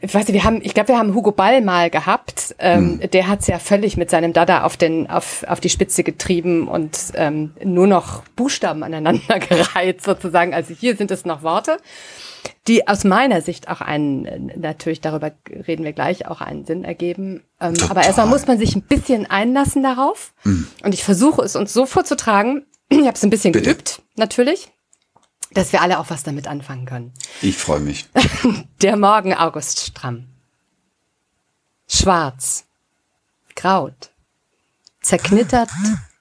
ich 0.00 0.14
weiß 0.14 0.26
nicht, 0.26 0.34
wir 0.34 0.44
haben, 0.44 0.60
ich 0.62 0.74
glaube, 0.74 0.88
wir 0.88 0.98
haben 0.98 1.14
Hugo 1.14 1.32
Ball 1.32 1.60
mal 1.60 1.90
gehabt. 1.90 2.54
Ähm, 2.58 3.00
hm. 3.00 3.10
Der 3.10 3.28
hat 3.28 3.40
es 3.40 3.46
ja 3.46 3.58
völlig 3.58 3.96
mit 3.96 4.10
seinem 4.10 4.32
Dada 4.32 4.64
auf 4.64 4.76
den, 4.76 5.08
auf, 5.08 5.44
auf 5.48 5.60
die 5.60 5.68
Spitze 5.68 6.04
getrieben 6.04 6.68
und 6.68 6.98
ähm, 7.14 7.52
nur 7.64 7.86
noch 7.86 8.22
Buchstaben 8.36 8.82
aneinander 8.82 9.38
gereiht 9.48 10.02
sozusagen. 10.02 10.54
Also 10.54 10.74
hier 10.74 10.96
sind 10.96 11.10
es 11.10 11.24
noch 11.24 11.42
Worte, 11.42 11.78
die 12.66 12.86
aus 12.86 13.04
meiner 13.04 13.40
Sicht 13.40 13.68
auch 13.68 13.80
einen, 13.80 14.52
natürlich 14.56 15.00
darüber 15.00 15.32
reden 15.66 15.84
wir 15.84 15.92
gleich, 15.92 16.26
auch 16.26 16.40
einen 16.40 16.64
Sinn 16.64 16.84
ergeben. 16.84 17.42
Ähm, 17.60 17.74
aber 17.88 18.04
erstmal 18.04 18.26
muss 18.26 18.46
man 18.46 18.58
sich 18.58 18.76
ein 18.76 18.82
bisschen 18.82 19.26
einlassen 19.26 19.82
darauf. 19.82 20.32
Hm. 20.42 20.66
Und 20.84 20.94
ich 20.94 21.04
versuche 21.04 21.42
es 21.42 21.56
uns 21.56 21.72
so 21.72 21.86
vorzutragen. 21.86 22.64
Ich 22.90 23.00
habe 23.00 23.12
es 23.12 23.22
ein 23.22 23.28
bisschen 23.28 23.52
Bitte. 23.52 23.74
geübt, 23.74 24.00
natürlich 24.16 24.70
dass 25.50 25.72
wir 25.72 25.82
alle 25.82 25.98
auch 25.98 26.10
was 26.10 26.22
damit 26.22 26.46
anfangen 26.46 26.86
können. 26.86 27.12
Ich 27.42 27.56
freue 27.56 27.80
mich. 27.80 28.06
Der 28.82 28.96
Morgen 28.96 29.34
August 29.34 29.80
Stramm. 29.80 30.28
Schwarz, 31.88 32.66
graut, 33.56 34.10
zerknittert, 35.00 35.70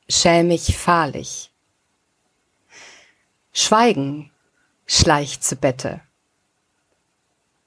schämig, 0.07 0.77
fahrlich. 0.77 1.51
Schweigen 3.51 4.31
schleicht 4.85 5.43
zu 5.43 5.55
Bette. 5.57 6.01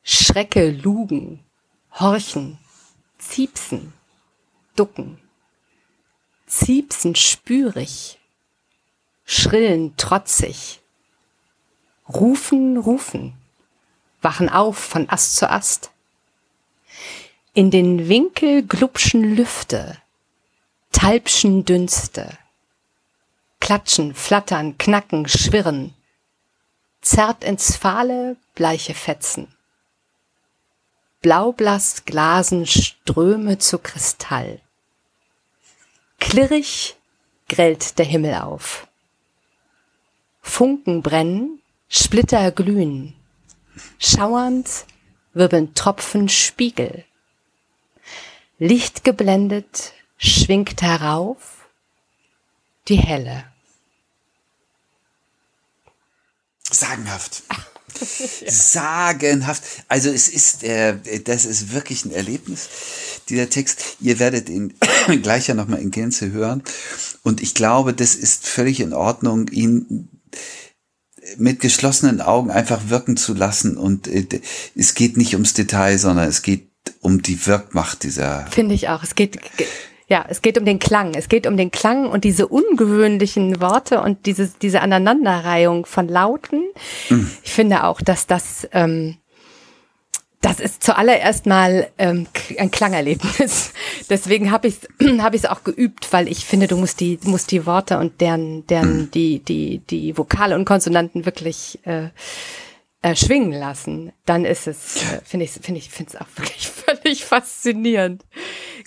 Schrecke 0.02 0.70
lugen, 0.70 1.44
horchen, 1.98 2.58
ziepsen, 3.18 3.92
ducken. 4.76 5.20
Ziepsen 6.46 7.14
spürig, 7.14 8.18
schrillen 9.24 9.96
trotzig 9.96 10.79
Rufen, 12.14 12.76
rufen, 12.76 13.34
wachen 14.20 14.48
auf 14.48 14.76
von 14.76 15.08
Ast 15.08 15.36
zu 15.36 15.48
Ast. 15.48 15.92
In 17.54 17.70
den 17.70 18.08
Winkel 18.08 18.66
glubschen 18.66 19.36
Lüfte, 19.36 19.96
talbschen 20.90 21.64
Dünste, 21.64 22.36
klatschen, 23.60 24.14
flattern, 24.14 24.76
knacken, 24.76 25.28
schwirren, 25.28 25.94
zerrt 27.00 27.44
ins 27.44 27.76
fahle, 27.76 28.36
bleiche 28.56 28.94
Fetzen. 28.94 29.54
Blaublass 31.20 32.06
glasen 32.06 32.66
Ströme 32.66 33.58
zu 33.58 33.78
Kristall. 33.78 34.60
Klirrig 36.18 36.96
grellt 37.48 37.98
der 37.98 38.06
Himmel 38.06 38.34
auf. 38.34 38.88
Funken 40.42 41.02
brennen, 41.02 41.60
Splitter 41.92 42.52
glühen. 42.52 43.14
Schauernd 43.98 44.86
wirbeln 45.34 45.74
Tropfen 45.74 46.28
Spiegel. 46.28 47.04
Licht 48.60 49.02
geblendet 49.02 49.92
schwingt 50.16 50.82
herauf 50.82 51.66
die 52.86 52.96
Helle. 52.96 53.44
Sagenhaft. 56.70 57.42
ja. 58.40 58.52
Sagenhaft. 58.52 59.64
Also 59.88 60.10
es 60.10 60.28
ist, 60.28 60.62
äh, 60.62 61.20
das 61.24 61.44
ist 61.44 61.72
wirklich 61.72 62.04
ein 62.04 62.12
Erlebnis, 62.12 62.68
dieser 63.28 63.50
Text. 63.50 63.96
Ihr 64.00 64.20
werdet 64.20 64.48
ihn 64.48 64.74
gleich 65.22 65.48
ja 65.48 65.54
nochmal 65.54 65.80
in 65.80 65.90
Gänze 65.90 66.30
hören. 66.30 66.62
Und 67.24 67.40
ich 67.40 67.54
glaube, 67.54 67.94
das 67.94 68.14
ist 68.14 68.46
völlig 68.46 68.78
in 68.78 68.92
Ordnung, 68.92 69.48
ihn 69.48 70.08
mit 71.36 71.60
geschlossenen 71.60 72.20
Augen 72.20 72.50
einfach 72.50 72.88
wirken 72.88 73.16
zu 73.16 73.34
lassen 73.34 73.76
und 73.76 74.08
äh, 74.08 74.26
es 74.74 74.94
geht 74.94 75.16
nicht 75.16 75.34
ums 75.34 75.54
Detail, 75.54 75.98
sondern 75.98 76.28
es 76.28 76.42
geht 76.42 76.68
um 77.00 77.22
die 77.22 77.46
Wirkmacht 77.46 78.02
dieser. 78.02 78.46
Finde 78.50 78.74
ich 78.74 78.88
auch. 78.88 79.02
Es 79.02 79.14
geht, 79.14 79.38
ja, 80.08 80.24
es 80.28 80.42
geht 80.42 80.58
um 80.58 80.64
den 80.64 80.78
Klang. 80.78 81.14
Es 81.14 81.28
geht 81.28 81.46
um 81.46 81.56
den 81.56 81.70
Klang 81.70 82.08
und 82.08 82.24
diese 82.24 82.48
ungewöhnlichen 82.48 83.60
Worte 83.60 84.00
und 84.00 84.26
diese, 84.26 84.50
diese 84.60 84.80
Aneinanderreihung 84.80 85.86
von 85.86 86.08
Lauten. 86.08 86.62
Mhm. 87.08 87.30
Ich 87.42 87.52
finde 87.52 87.84
auch, 87.84 88.00
dass 88.00 88.26
das, 88.26 88.68
ähm, 88.72 89.16
das 90.40 90.58
ist 90.58 90.82
zuallererst 90.82 91.44
mal 91.44 91.90
ähm, 91.98 92.26
ein 92.58 92.70
Klangerlebnis. 92.70 93.72
Deswegen 94.10 94.50
habe 94.50 94.68
ich 94.68 94.76
es 94.98 95.22
hab 95.22 95.34
ich's 95.34 95.44
auch 95.44 95.64
geübt, 95.64 96.12
weil 96.12 96.28
ich 96.28 96.46
finde, 96.46 96.66
du 96.66 96.76
musst 96.76 97.00
die, 97.00 97.18
musst 97.24 97.50
die 97.50 97.66
Worte 97.66 97.98
und 97.98 98.20
deren, 98.20 98.66
deren 98.66 99.02
mhm. 99.02 99.10
die, 99.10 99.40
die, 99.40 99.78
die 99.78 100.16
Vokale 100.16 100.56
und 100.56 100.64
Konsonanten 100.64 101.26
wirklich 101.26 101.78
äh, 101.84 102.08
äh, 103.02 103.14
schwingen 103.14 103.52
lassen. 103.52 104.12
Dann 104.24 104.46
ist 104.46 104.66
es, 104.66 104.96
äh, 104.96 105.20
finde 105.24 105.44
ich, 105.44 105.52
finde 105.52 105.78
ich, 105.78 105.90
finde 105.90 106.12
es 106.14 106.20
auch 106.20 106.28
wirklich 106.36 106.68
völlig 106.68 107.24
faszinierend. 107.26 108.24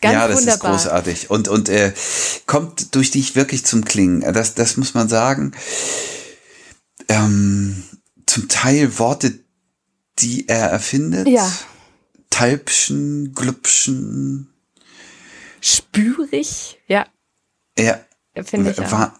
Ganz 0.01 0.13
ja, 0.13 0.27
das 0.27 0.39
wunderbar. 0.39 0.75
ist 0.75 0.83
großartig 0.83 1.29
und 1.29 1.47
und 1.49 1.69
äh, 1.69 1.93
kommt 2.47 2.95
durch 2.95 3.11
dich 3.11 3.35
wirklich 3.35 3.63
zum 3.63 3.85
Klingen. 3.85 4.21
Das, 4.33 4.55
das 4.55 4.77
muss 4.77 4.95
man 4.95 5.07
sagen. 5.07 5.53
Ähm, 7.09 7.83
zum 8.25 8.47
Teil 8.47 8.97
Worte, 8.97 9.42
die 10.19 10.47
er 10.47 10.69
erfindet. 10.69 11.27
Ja. 11.27 11.51
Talpschen, 12.29 13.33
Glubschen. 13.33 14.53
Spürig, 15.61 16.79
ja. 16.87 17.05
Ja. 17.77 17.99
Finde 18.43 18.71
ich 18.71 18.91
war, 18.91 19.19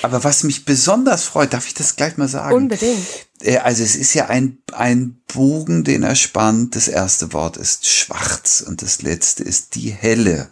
aber 0.00 0.24
was 0.24 0.42
mich 0.42 0.64
besonders 0.64 1.24
freut, 1.24 1.52
darf 1.52 1.66
ich 1.66 1.74
das 1.74 1.96
gleich 1.96 2.16
mal 2.16 2.28
sagen? 2.28 2.56
Unbedingt. 2.56 3.06
Äh, 3.42 3.58
also 3.58 3.82
es 3.82 3.94
ist 3.94 4.14
ja 4.14 4.30
ein, 4.30 4.56
ein 4.72 5.20
Bogen, 5.34 5.84
den 5.84 6.02
er 6.02 6.14
spannt. 6.14 6.74
Das 6.74 6.88
erste 6.88 7.34
Wort 7.34 7.58
ist 7.58 7.86
schwarz 7.86 8.64
und 8.66 8.80
das 8.80 9.02
letzte 9.02 9.42
ist 9.44 9.74
die 9.74 9.90
helle. 9.90 10.50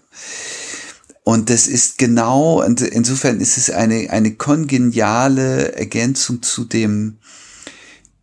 Und 1.25 1.49
das 1.49 1.67
ist 1.67 1.97
genau, 1.97 2.63
und 2.63 2.83
insofern 2.83 3.41
ist 3.41 3.57
es 3.57 3.71
eine, 3.71 4.11
eine 4.11 4.35
kongeniale 4.35 5.73
Ergänzung 5.75 6.43
zu 6.43 6.67
dem 6.67 7.19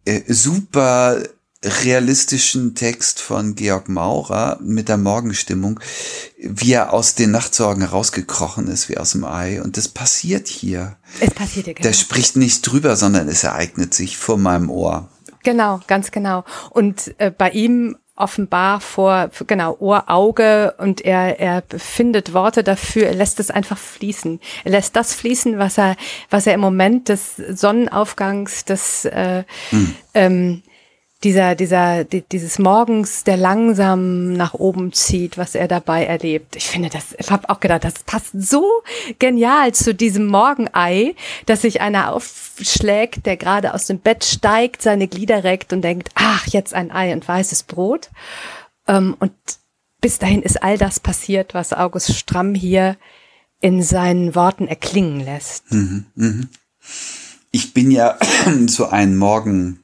äh, 0.05 0.21
super 0.27 1.23
realistischen 1.63 2.74
Text 2.74 3.19
von 3.19 3.56
Georg 3.56 3.89
Maurer 3.89 4.58
mit 4.62 4.88
der 4.88 4.98
Morgenstimmung, 4.98 5.80
wie 6.38 6.74
er 6.74 6.93
aus 6.93 7.15
den 7.15 7.32
Nachtsorgen 7.32 7.82
herausgekrochen 7.82 8.67
ist, 8.67 8.88
wie 8.88 8.98
aus 8.98 9.12
dem 9.12 9.26
Ei. 9.26 9.62
Und 9.62 9.76
das 9.76 9.89
passiert 9.89 10.48
hier. 10.48 10.95
Es 11.19 11.32
passiert 11.32 11.65
hier, 11.65 11.74
genau. 11.74 11.88
Der 11.88 11.93
spricht 11.93 12.38
nicht 12.38 12.62
drüber, 12.62 12.95
sondern 12.95 13.28
es 13.28 13.43
ereignet 13.43 13.93
sich 13.93 14.17
vor 14.17 14.38
meinem 14.38 14.69
Ohr. 14.69 15.10
Genau, 15.43 15.82
ganz 15.88 16.12
genau. 16.12 16.45
Und 16.69 17.13
äh, 17.17 17.32
bei 17.32 17.50
ihm 17.52 17.98
offenbar 18.15 18.82
vor, 18.82 19.30
genau, 19.48 19.78
Ohr, 19.80 20.04
Auge 20.08 20.76
und 20.78 21.02
er, 21.02 21.39
er 21.39 21.63
findet 21.78 22.34
Worte 22.34 22.63
dafür, 22.63 23.08
er 23.08 23.15
lässt 23.15 23.39
es 23.39 23.50
einfach 23.50 23.78
fließen. 23.78 24.41
Er 24.65 24.72
lässt 24.72 24.95
das 24.95 25.13
fließen, 25.13 25.58
was 25.58 25.78
er, 25.78 25.95
was 26.30 26.45
er 26.45 26.54
im 26.54 26.60
Moment 26.60 27.08
des 27.08 27.38
Sonnenaufgangs, 27.38 28.65
des, 28.65 29.06
äh, 29.06 29.43
hm. 29.69 29.95
ähm, 30.13 30.63
dieser, 31.23 31.55
dieser, 31.55 32.05
dieses 32.05 32.60
Morgens, 32.60 33.25
der 33.25 33.36
langsam 33.36 34.34
nach 34.34 34.53
oben 34.53 34.93
zieht, 34.93 35.38
was 35.38 35.53
er 35.53 35.67
dabei 35.67 36.05
erlebt. 36.05 36.55
Ich 36.55 36.67
finde 36.67 36.89
das, 36.89 37.13
ich 37.17 37.29
habe 37.29 37.49
auch 37.49 37.60
gedacht, 37.60 37.84
das 37.84 38.03
passt 38.05 38.32
so 38.34 38.65
genial 39.19 39.73
zu 39.73 39.93
diesem 39.93 40.27
Morgenei, 40.27 41.15
dass 41.45 41.63
sich 41.63 41.82
einer 41.82 42.13
aufschlägt, 42.13 43.25
der 43.25 43.36
gerade 43.36 43.73
aus 43.73 43.86
dem 43.88 43.99
Bett 43.99 44.23
steigt, 44.23 44.82
seine 44.82 45.10
Glieder 45.10 45.43
reckt 45.43 45.73
und 45.73 45.82
denkt, 45.82 46.10
ach, 46.15 46.47
jetzt 46.47 46.73
ein 46.73 46.89
Ei 46.91 47.12
und 47.12 47.27
weißes 47.27 47.63
Brot. 47.63 48.10
Ähm, 48.88 49.17
und 49.19 49.34
bis 49.99 50.19
dahin 50.19 50.41
ist 50.41 50.63
all 50.63 50.77
das 50.77 51.01
passiert, 51.01 51.53
was 51.53 51.73
August 51.73 52.15
Stramm 52.15 52.55
hier 52.55 52.95
in 53.60 53.84
seinen 53.84 54.36
Worten 54.36 54.69
erklingen 54.69 55.19
lässt. 55.19 55.69
Mhm, 55.73 56.05
mh. 56.15 56.47
Ich 57.51 57.73
bin 57.73 57.91
ja 57.91 58.17
so 58.67 58.88
ein 58.88 59.17
Morgen 59.17 59.84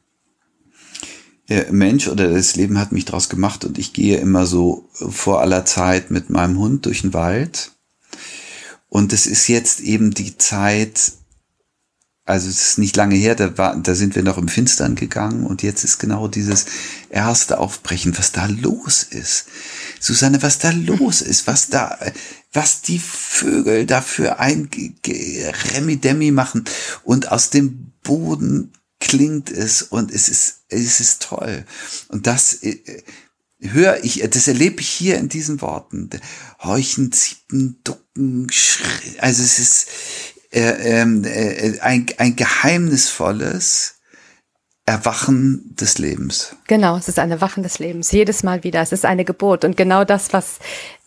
Mensch 1.48 2.08
oder 2.08 2.30
das 2.30 2.56
Leben 2.56 2.80
hat 2.80 2.92
mich 2.92 3.06
draus 3.06 3.30
gemacht 3.30 3.66
und 3.66 3.78
ich 3.78 3.94
gehe 3.94 4.18
immer 4.18 4.46
so 4.48 4.90
vor 4.94 5.42
aller 5.42 5.64
Zeit 5.64 6.10
mit 6.10 6.30
meinem 6.30 6.58
Hund 6.58 6.86
durch 6.86 7.02
den 7.02 7.14
Wald. 7.14 7.72
Und 8.90 9.14
es 9.14 9.28
ist 9.28 9.48
jetzt 9.48 9.82
eben 9.82 10.14
die 10.14 10.38
Zeit, 10.38 11.12
also 12.24 12.50
es 12.50 12.70
ist 12.70 12.78
nicht 12.80 12.96
lange 12.96 13.16
her, 13.16 13.36
da, 13.36 13.58
war, 13.58 13.76
da 13.76 13.94
sind 13.94 14.16
wir 14.16 14.24
noch 14.24 14.40
im 14.40 14.48
Finstern 14.48 14.96
gegangen 14.96 15.46
und 15.46 15.62
jetzt 15.62 15.84
ist 15.84 16.00
genau 16.00 16.28
dieses 16.28 16.66
erste 17.10 17.60
Aufbrechen, 17.60 18.18
was 18.18 18.32
da 18.32 18.48
los 18.48 19.04
ist. 19.04 19.46
Susanne, 20.00 20.42
was 20.42 20.58
da 20.58 20.72
los 20.72 21.22
ist, 21.22 21.46
was 21.46 21.70
da, 21.70 22.00
was 22.54 22.82
die 22.82 23.00
Vögel 23.00 23.86
dafür 23.86 24.40
ein 24.40 24.70
Remi-Demi 25.06 26.32
machen 26.32 26.64
und 27.04 27.32
aus 27.32 27.52
dem 27.52 27.92
Boden 28.02 28.72
klingt 29.08 29.52
es 29.52 29.82
und 29.84 30.12
es 30.12 30.30
ist, 30.30 30.64
es 30.70 31.00
ist 31.00 31.22
toll. 31.22 31.66
Und 32.10 32.28
das 32.28 32.64
äh, 32.64 33.04
höre 33.60 34.04
ich, 34.04 34.24
das 34.30 34.48
erlebe 34.48 34.82
ich 34.82 34.90
hier 34.90 35.18
in 35.18 35.30
diesen 35.30 35.62
Worten. 35.62 36.10
Horchen, 36.60 37.12
ziepen, 37.12 37.80
ducken, 37.84 38.48
schrillen. 38.52 39.20
Also 39.20 39.44
es 39.44 39.60
ist 39.60 39.88
äh, 40.52 41.02
ähm, 41.02 41.24
äh, 41.24 41.80
ein, 41.80 42.08
ein 42.18 42.36
geheimnisvolles, 42.36 43.95
Erwachen 44.86 45.76
des 45.76 45.98
Lebens. 45.98 46.56
Genau, 46.68 46.96
es 46.96 47.08
ist 47.08 47.18
ein 47.18 47.32
Erwachen 47.32 47.64
des 47.64 47.80
Lebens. 47.80 48.12
Jedes 48.12 48.44
Mal 48.44 48.64
wieder. 48.64 48.82
Es 48.82 48.92
ist 48.92 49.06
eine 49.06 49.26
Geburt. 49.26 49.66
Und 49.66 49.78
genau 49.78 50.04
das, 50.04 50.32
was, 50.32 50.60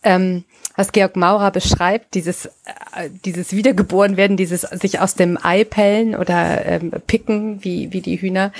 ähm, 0.03 0.43
was 0.75 0.91
Georg 0.91 1.15
Maurer 1.15 1.51
beschreibt, 1.51 2.13
dieses, 2.13 2.47
äh, 2.95 3.09
dieses 3.23 3.53
Wiedergeborenwerden, 3.53 4.35
dieses 4.35 4.61
sich 4.61 4.99
aus 4.99 5.15
dem 5.15 5.37
Ei 5.41 5.63
pellen 5.63 6.15
oder 6.15 6.65
ähm, 6.65 6.91
picken, 7.07 7.63
wie, 7.63 7.93
wie 7.93 8.01
die 8.01 8.19
Hühner, 8.19 8.51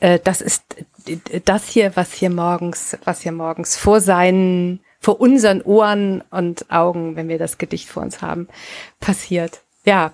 äh, 0.00 0.18
das 0.22 0.40
ist 0.40 0.62
das 1.44 1.68
hier, 1.68 1.94
was 1.96 2.14
hier 2.14 2.30
morgens, 2.30 2.96
was 3.04 3.20
hier 3.20 3.32
morgens 3.32 3.76
vor 3.76 4.00
seinen, 4.00 4.80
vor 5.00 5.20
unseren 5.20 5.60
Ohren 5.60 6.22
und 6.30 6.70
Augen, 6.70 7.16
wenn 7.16 7.28
wir 7.28 7.38
das 7.38 7.58
Gedicht 7.58 7.88
vor 7.88 8.02
uns 8.02 8.22
haben, 8.22 8.48
passiert. 9.00 9.60
Ja, 9.84 10.12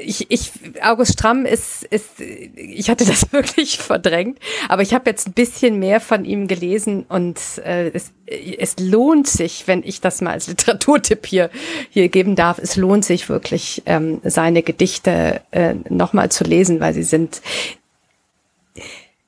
ich, 0.00 0.30
ich, 0.30 0.50
August 0.82 1.12
Stramm 1.12 1.46
ist, 1.46 1.84
ist, 1.84 2.20
ich 2.20 2.90
hatte 2.90 3.04
das 3.04 3.32
wirklich 3.32 3.78
verdrängt, 3.78 4.38
aber 4.68 4.82
ich 4.82 4.94
habe 4.94 5.08
jetzt 5.08 5.28
ein 5.28 5.32
bisschen 5.32 5.78
mehr 5.78 6.00
von 6.00 6.24
ihm 6.24 6.48
gelesen 6.48 7.04
und 7.08 7.38
äh, 7.64 7.90
es, 7.94 8.12
es 8.26 8.76
lohnt 8.78 9.28
sich, 9.28 9.66
wenn 9.66 9.82
ich 9.84 10.00
das 10.00 10.20
mal 10.20 10.32
als 10.32 10.46
Literaturtipp 10.48 11.26
hier, 11.26 11.50
hier 11.90 12.08
geben 12.08 12.34
darf, 12.34 12.58
es 12.58 12.76
lohnt 12.76 13.04
sich 13.04 13.28
wirklich, 13.28 13.82
ähm, 13.86 14.20
seine 14.24 14.62
Gedichte 14.62 15.40
äh, 15.52 15.74
nochmal 15.88 16.30
zu 16.30 16.44
lesen, 16.44 16.80
weil 16.80 16.94
sie 16.94 17.04
sind 17.04 17.40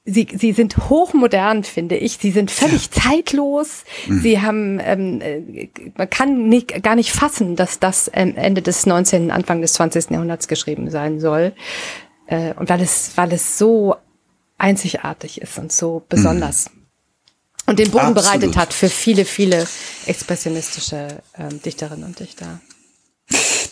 sie, 0.07 0.29
sie 0.33 0.53
sind 0.53 0.77
hochmodern, 0.88 1.64
finde 1.64 1.97
ich. 1.97 2.19
Sie 2.21 2.31
sind 2.31 2.51
völlig 2.51 2.90
zeitlos. 2.90 3.85
Mhm. 4.07 4.21
Sie 4.21 4.40
haben, 4.40 4.81
ähm, 4.81 5.21
äh, 5.21 5.69
man 5.97 6.09
kann 6.09 6.49
nicht, 6.49 6.83
gar 6.83 6.95
nicht 6.95 7.12
fassen, 7.12 7.57
dass 7.57 7.79
das 7.79 8.09
Ende 8.09 8.62
des 8.62 8.87
19., 8.87 9.31
Anfang 9.31 9.61
des 9.61 9.75
20. 9.75 10.11
Jahrhunderts 10.11 10.49
geschrieben 10.49 10.90
sein 10.90 11.21
soll. 11.21 11.53
Äh, 12.27 12.55
und 12.55 12.69
weil 12.69 12.81
es, 12.81 13.11
weil 13.16 13.33
es 13.33 13.59
so 13.59 13.97
einzigartig 14.59 15.42
ist 15.42 15.59
und 15.59 15.73
so 15.73 16.05
besonders. 16.09 16.71
Mhm. 16.71 16.77
Und 17.66 17.79
den 17.81 17.90
Boden 17.90 18.07
Absolut. 18.07 18.25
bereitet 18.25 18.57
hat 18.57 18.73
für 18.73 18.88
viele, 18.88 19.25
viele 19.25 19.66
expressionistische 20.07 21.21
ähm, 21.37 21.61
Dichterinnen 21.62 22.05
und 22.05 22.21
Dichter. 22.21 22.61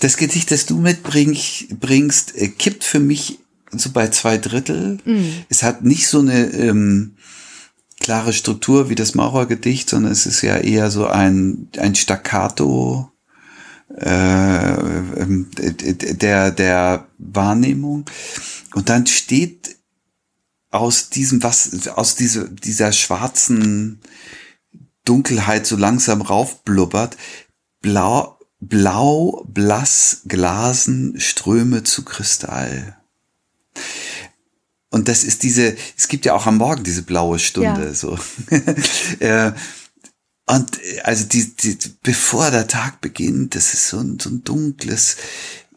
Das 0.01 0.16
Gedicht, 0.16 0.51
das 0.51 0.66
du 0.66 0.79
mitbringst, 0.79 1.79
bringst, 1.79 2.37
äh, 2.37 2.49
kippt 2.49 2.83
für 2.83 2.99
mich 2.99 3.38
so 3.70 3.90
bei 3.90 4.09
zwei 4.09 4.38
Drittel. 4.38 4.98
Mhm. 5.05 5.44
Es 5.48 5.62
hat 5.62 5.83
nicht 5.83 6.09
so 6.09 6.20
eine 6.20 6.46
ähm, 6.53 7.16
klare 8.00 8.33
Struktur 8.33 8.88
wie 8.88 8.94
das 8.94 9.14
Maurergedicht, 9.14 9.88
sondern 9.88 10.12
es 10.12 10.27
ist 10.27 10.42
ja 10.42 10.57
eher 10.57 10.90
so 10.90 11.07
ein, 11.07 11.68
ein 11.79 11.94
Staccato 11.94 13.11
äh, 13.96 14.74
ähm, 15.20 15.48
der, 15.57 16.50
der 16.50 17.09
Wahrnehmung. 17.18 18.05
Und 18.74 18.88
dann 18.88 19.07
steht 19.07 19.77
aus 20.70 21.09
diesem, 21.09 21.42
was, 21.42 21.88
aus 21.88 22.16
dieser, 22.16 22.48
dieser 22.48 22.92
schwarzen 22.92 24.00
Dunkelheit 25.05 25.66
so 25.66 25.77
langsam 25.77 26.22
raufblubbert, 26.22 27.16
blau, 27.81 28.38
blau, 28.59 29.44
blass, 29.46 30.22
Glasen, 30.27 31.20
Ströme 31.20 31.85
zu 31.85 32.05
Kristall. 32.05 32.96
Und 34.90 35.08
das 35.08 35.24
ist 35.24 35.42
diese, 35.42 35.76
es 35.96 36.06
gibt 36.08 36.24
ja 36.24 36.34
auch 36.34 36.46
am 36.46 36.58
Morgen 36.58 36.84
diese 36.84 37.02
blaue 37.02 37.38
Stunde, 37.38 37.87
ja. 37.87 37.94
so. 37.94 38.18
Äh, 39.20 39.52
und 40.46 40.78
also 41.02 41.24
die, 41.24 41.56
die, 41.56 41.78
bevor 42.02 42.50
der 42.50 42.68
Tag 42.68 43.00
beginnt, 43.00 43.54
das 43.54 43.72
ist 43.72 43.88
so 43.88 43.98
ein, 43.98 44.18
so 44.20 44.28
ein 44.28 44.44
dunkles, 44.44 45.16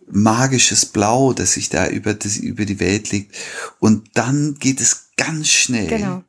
magisches 0.09 0.85
Blau, 0.85 1.33
das 1.33 1.53
sich 1.53 1.69
da 1.69 1.87
über, 1.87 2.13
das, 2.13 2.37
über 2.37 2.65
die 2.65 2.79
Welt 2.79 3.11
legt. 3.11 3.35
Und 3.79 4.09
dann 4.13 4.55
geht 4.55 4.81
es 4.81 5.07
ganz 5.15 5.49
schnell. 5.49 5.87
Genau. 5.87 6.23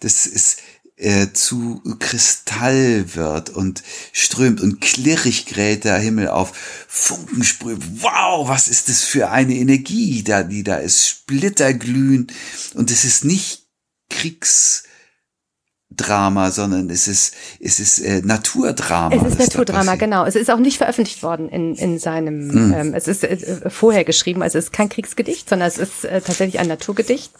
Das 0.00 0.26
ist, 0.26 0.58
äh, 0.96 1.28
zu 1.32 1.82
Kristall 1.98 3.14
wird 3.14 3.50
und 3.50 3.82
strömt 4.12 4.62
und 4.62 4.80
klirrig 4.80 5.46
gräht 5.46 5.84
der 5.84 5.98
Himmel 5.98 6.28
auf, 6.28 6.52
Funken 6.88 7.44
sprüht. 7.44 7.82
Wow, 8.00 8.48
was 8.48 8.68
ist 8.68 8.88
das 8.88 9.02
für 9.02 9.30
eine 9.30 9.54
Energie, 9.54 10.22
da, 10.22 10.42
die 10.42 10.62
da 10.62 10.76
ist, 10.76 11.06
splitterglühen. 11.06 12.28
Und 12.74 12.90
es 12.90 13.04
ist 13.04 13.26
nicht 13.26 13.66
Kriegsdrama, 14.08 16.50
sondern 16.50 16.88
es 16.88 17.08
ist, 17.08 17.34
es 17.60 17.78
ist 17.78 17.98
äh, 17.98 18.22
Naturdrama. 18.24 19.16
Es 19.16 19.32
ist 19.32 19.38
Naturdrama, 19.38 19.96
genau. 19.96 20.24
Es 20.24 20.34
ist 20.34 20.50
auch 20.50 20.60
nicht 20.60 20.78
veröffentlicht 20.78 21.22
worden 21.22 21.50
in, 21.50 21.74
in 21.74 21.98
seinem, 21.98 22.50
hm. 22.50 22.72
ähm, 22.72 22.94
es 22.94 23.06
ist 23.06 23.22
äh, 23.22 23.68
vorher 23.68 24.04
geschrieben, 24.04 24.42
also 24.42 24.56
es 24.56 24.64
ist 24.66 24.72
kein 24.72 24.88
Kriegsgedicht, 24.88 25.50
sondern 25.50 25.68
es 25.68 25.76
ist 25.76 26.06
äh, 26.06 26.22
tatsächlich 26.22 26.58
ein 26.58 26.68
Naturgedicht. 26.68 27.32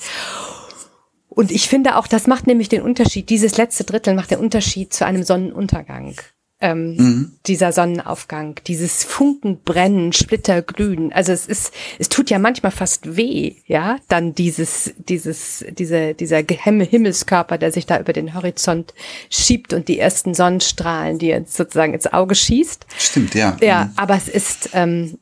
Und 1.36 1.50
ich 1.50 1.68
finde 1.68 1.96
auch, 1.96 2.06
das 2.06 2.26
macht 2.26 2.46
nämlich 2.46 2.70
den 2.70 2.80
Unterschied, 2.80 3.28
dieses 3.28 3.58
letzte 3.58 3.84
Drittel 3.84 4.14
macht 4.14 4.30
den 4.30 4.38
Unterschied 4.38 4.94
zu 4.94 5.04
einem 5.04 5.22
Sonnenuntergang. 5.22 6.14
Ähm, 6.58 6.96
mhm. 6.96 7.32
dieser 7.46 7.70
Sonnenaufgang, 7.70 8.58
dieses 8.66 9.04
Funkenbrennen, 9.04 10.14
Splitterglühen. 10.14 11.12
Also 11.12 11.32
es 11.32 11.46
ist, 11.46 11.74
es 11.98 12.08
tut 12.08 12.30
ja 12.30 12.38
manchmal 12.38 12.72
fast 12.72 13.18
weh, 13.18 13.56
ja, 13.66 13.98
dann 14.08 14.34
dieses, 14.34 14.94
dieses, 14.96 15.62
diese, 15.68 16.14
dieser 16.14 16.38
Himmelskörper, 16.38 17.58
der 17.58 17.72
sich 17.72 17.84
da 17.84 18.00
über 18.00 18.14
den 18.14 18.32
Horizont 18.32 18.94
schiebt 19.28 19.74
und 19.74 19.88
die 19.88 19.98
ersten 19.98 20.32
Sonnenstrahlen, 20.32 21.18
die 21.18 21.26
jetzt 21.26 21.54
sozusagen 21.54 21.92
ins 21.92 22.10
Auge 22.10 22.34
schießt. 22.34 22.86
Stimmt, 22.96 23.34
ja. 23.34 23.58
Ja, 23.60 23.84
mhm. 23.84 23.90
aber 23.96 24.16
es 24.16 24.28
ist, 24.28 24.70
ähm, 24.72 25.18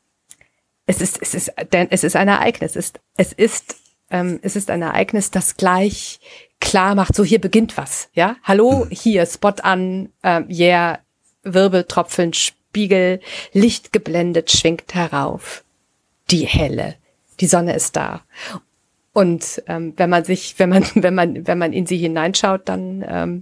es 0.86 1.00
ist, 1.00 1.20
es 1.20 1.34
ist, 1.34 1.52
denn 1.72 1.88
es 1.90 2.04
ist 2.04 2.14
ein 2.14 2.28
Ereignis. 2.28 2.76
Es 2.76 2.86
ist, 2.86 3.00
es 3.16 3.32
ist 3.32 3.74
ähm, 4.14 4.38
es 4.42 4.54
ist 4.54 4.70
ein 4.70 4.80
Ereignis, 4.80 5.32
das 5.32 5.56
gleich 5.56 6.20
klar 6.60 6.94
macht, 6.94 7.16
so 7.16 7.24
hier 7.24 7.40
beginnt 7.40 7.76
was, 7.76 8.08
ja? 8.14 8.36
Hallo, 8.44 8.86
hier, 8.88 9.26
Spot 9.26 9.54
an, 9.60 10.08
ähm, 10.22 10.46
yeah, 10.48 11.00
Wirbeltropfen, 11.42 12.32
Spiegel, 12.32 13.20
Licht 13.52 13.92
geblendet, 13.92 14.52
schwingt 14.52 14.94
herauf. 14.94 15.64
Die 16.30 16.46
Helle, 16.46 16.94
die 17.40 17.48
Sonne 17.48 17.74
ist 17.74 17.96
da. 17.96 18.22
Und 19.12 19.60
ähm, 19.66 19.94
wenn 19.96 20.10
man 20.10 20.24
sich, 20.24 20.60
wenn 20.60 20.68
man, 20.68 20.84
wenn 20.94 21.14
man, 21.14 21.46
wenn 21.48 21.58
man 21.58 21.72
in 21.72 21.86
sie 21.86 21.98
hineinschaut, 21.98 22.68
dann 22.68 23.04
ähm, 23.06 23.40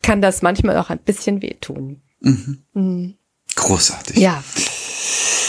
kann 0.00 0.22
das 0.22 0.42
manchmal 0.42 0.78
auch 0.78 0.90
ein 0.90 1.00
bisschen 1.00 1.42
wehtun. 1.42 2.00
Mhm. 2.20 2.62
Mhm. 2.72 3.14
Großartig. 3.56 4.16
Ja. 4.16 4.44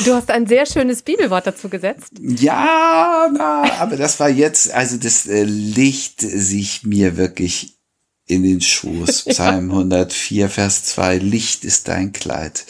Du 0.05 0.13
hast 0.13 0.31
ein 0.31 0.47
sehr 0.47 0.65
schönes 0.65 1.03
Bibelwort 1.03 1.45
dazu 1.47 1.69
gesetzt. 1.69 2.13
Ja, 2.19 3.29
na, 3.31 3.79
aber 3.79 3.97
das 3.97 4.19
war 4.19 4.29
jetzt, 4.29 4.71
also 4.71 4.97
das 4.97 5.27
äh, 5.27 5.43
Licht 5.43 6.21
sich 6.21 6.83
mir 6.83 7.17
wirklich 7.17 7.77
in 8.25 8.43
den 8.43 8.61
Schoß. 8.61 9.25
Psalm 9.29 9.69
104, 9.69 10.49
Vers 10.49 10.85
2, 10.85 11.17
Licht 11.17 11.65
ist 11.65 11.87
dein 11.87 12.13
Kleid, 12.13 12.65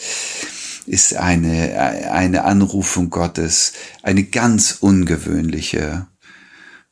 ist 0.86 1.14
eine, 1.14 2.10
eine 2.12 2.44
Anrufung 2.44 3.10
Gottes, 3.10 3.72
eine 4.02 4.24
ganz 4.24 4.78
ungewöhnliche, 4.80 6.06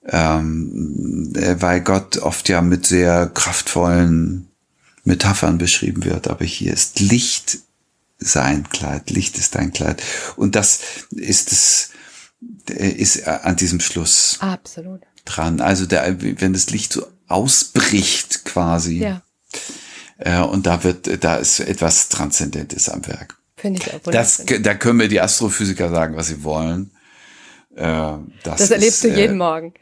ähm, 0.06 1.32
äh, 1.34 1.56
weil 1.58 1.80
Gott 1.82 2.18
oft 2.18 2.48
ja 2.48 2.62
mit 2.62 2.86
sehr 2.86 3.26
kraftvollen 3.26 4.46
Metaphern 5.04 5.58
beschrieben 5.58 6.04
wird, 6.04 6.28
aber 6.28 6.44
hier 6.44 6.72
ist 6.72 7.00
Licht 7.00 7.58
sein 8.20 8.68
Kleid, 8.68 9.10
Licht 9.10 9.38
ist 9.38 9.54
dein 9.54 9.72
Kleid. 9.72 10.02
Und 10.36 10.54
das 10.54 10.80
ist 11.10 11.52
es, 11.52 11.90
ist 12.68 13.26
an 13.26 13.56
diesem 13.56 13.80
Schluss 13.80 14.36
Absolut. 14.40 15.02
dran. 15.24 15.60
Also 15.60 15.86
der, 15.86 16.20
wenn 16.20 16.52
das 16.52 16.70
Licht 16.70 16.92
so 16.92 17.06
ausbricht 17.26 18.44
quasi. 18.44 18.98
Ja. 18.98 19.22
Äh, 20.18 20.40
und 20.40 20.66
da 20.66 20.84
wird, 20.84 21.24
da 21.24 21.36
ist 21.36 21.60
etwas 21.60 22.08
Transzendentes 22.08 22.88
am 22.88 23.06
Werk. 23.06 23.38
Finde 23.56 23.80
ich 23.80 23.92
auch 23.92 24.00
das, 24.10 24.44
Da 24.46 24.74
können 24.74 25.00
wir 25.00 25.08
die 25.08 25.20
Astrophysiker 25.20 25.90
sagen, 25.90 26.16
was 26.16 26.28
sie 26.28 26.42
wollen. 26.44 26.90
Äh, 27.74 27.84
das, 28.42 28.58
das 28.58 28.70
erlebst 28.70 29.04
ist, 29.04 29.12
du 29.12 29.16
jeden 29.16 29.34
äh, 29.34 29.38
Morgen. 29.38 29.74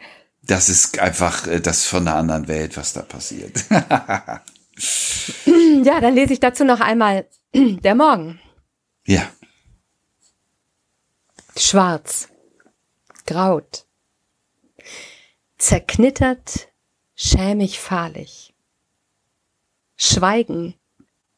Das 0.43 0.69
ist 0.69 0.99
einfach 0.99 1.47
äh, 1.47 1.61
das 1.61 1.85
von 1.85 2.07
einer 2.07 2.17
anderen 2.17 2.49
Welt, 2.49 2.77
was 2.77 2.93
da 2.93 3.03
passiert. 3.03 3.65
ja, 3.71 4.41
dann 6.01 6.15
lese 6.15 6.33
ich 6.33 6.41
dazu 6.41 6.65
noch 6.65 6.81
einmal 6.81 7.27
der 7.55 7.95
Morgen. 7.95 8.41
Ja. 9.07 9.33
Schwarz, 11.57 12.29
graut, 13.25 13.87
zerknittert, 15.57 16.69
schämig 17.15 17.81
fahrlich. 17.81 18.55
Schweigen 19.97 20.75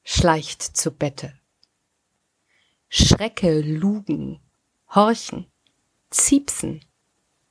schleicht 0.02 0.62
zu 0.62 0.90
Bette. 0.90 1.32
Schrecke 2.88 3.61
lugen, 3.61 4.40
horchen, 4.92 5.46
ziepsen, 6.11 6.84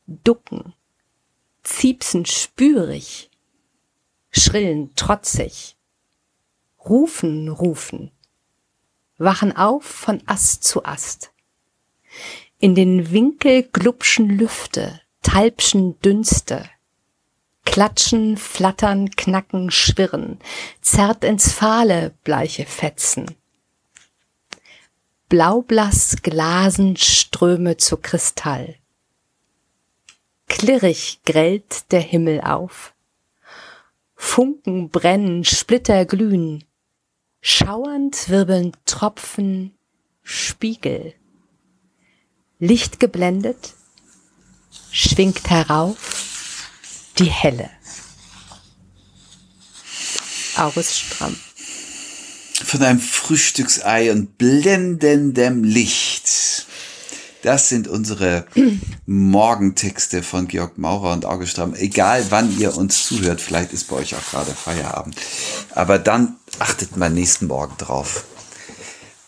ducken, 0.06 0.74
ziepsen 1.64 2.26
spürig, 2.26 3.32
schrillen 4.32 4.94
trotzig, 4.96 5.78
rufen, 6.78 7.48
rufen, 7.48 8.12
wachen 9.20 9.56
auf 9.56 9.84
von 9.84 10.24
Ast 10.26 10.64
zu 10.64 10.84
Ast. 10.86 11.32
In 12.60 12.74
den 12.74 13.12
Winkel 13.12 13.64
glubschen 13.64 14.30
Lüfte, 14.30 15.00
Talpschen 15.22 16.00
Dünste. 16.02 16.68
Klatschen, 17.66 18.36
flattern, 18.36 19.12
knacken, 19.12 19.70
schwirren, 19.70 20.40
zerrt 20.82 21.24
ins 21.24 21.52
Fahle 21.52 22.16
bleiche 22.24 22.66
Fetzen. 22.66 23.36
Blaublass 25.28 26.18
glasen 26.24 26.98
Ströme 26.98 27.78
zu 27.78 27.98
Kristall. 27.98 28.76
Klirrig 30.48 31.20
grellt 31.24 31.92
der 31.92 32.02
Himmel 32.02 32.42
auf. 32.42 32.96
Funken 34.16 34.90
brennen, 34.90 35.46
Splitter 35.46 36.06
glühen. 36.06 36.64
Schauernd 37.42 38.30
wirbeln 38.30 38.74
Tropfen, 38.86 39.74
Spiegel. 40.24 41.14
Licht 42.60 43.00
geblendet, 43.00 43.76
schwingt 44.92 45.50
herauf 45.50 46.70
die 47.18 47.32
Helle. 47.32 47.70
August 50.58 51.00
Stramm. 51.00 51.38
Von 52.66 52.84
einem 52.84 53.00
Frühstücksei 53.00 54.12
und 54.12 54.38
blendendem 54.38 55.64
Licht. 55.64 56.66
Das 57.42 57.70
sind 57.70 57.88
unsere 57.88 58.46
Morgentexte 59.06 60.24
von 60.24 60.50
Georg 60.50 60.78
Maurer 60.78 61.14
und 61.14 61.26
August 61.26 61.52
Stramm. 61.52 61.74
Egal 61.76 62.26
wann 62.30 62.60
ihr 62.60 62.76
uns 62.76 63.06
zuhört, 63.06 63.40
vielleicht 63.40 63.72
ist 63.72 63.88
bei 63.88 63.96
euch 63.96 64.16
auch 64.16 64.30
gerade 64.30 64.52
Feierabend. 64.52 65.16
Aber 65.74 66.00
dann 66.00 66.36
achtet 66.60 66.98
mal 66.98 67.10
nächsten 67.10 67.48
Morgen 67.48 67.76
drauf 67.78 68.26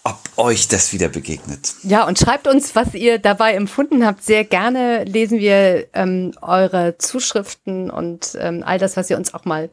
ob 0.03 0.17
euch 0.38 0.67
das 0.67 0.93
wieder 0.93 1.09
begegnet. 1.09 1.75
Ja, 1.84 2.07
und 2.07 2.17
schreibt 2.17 2.47
uns, 2.47 2.75
was 2.75 2.95
ihr 2.95 3.19
dabei 3.19 3.53
empfunden 3.53 4.03
habt. 4.05 4.23
Sehr 4.23 4.43
gerne 4.43 5.03
lesen 5.03 5.38
wir 5.39 5.86
ähm, 5.93 6.34
eure 6.41 6.97
Zuschriften 6.97 7.91
und 7.91 8.36
ähm, 8.39 8.63
all 8.65 8.79
das, 8.79 8.97
was 8.97 9.11
ihr 9.11 9.17
uns 9.17 9.36
auch 9.36 9.45
mal 9.45 9.69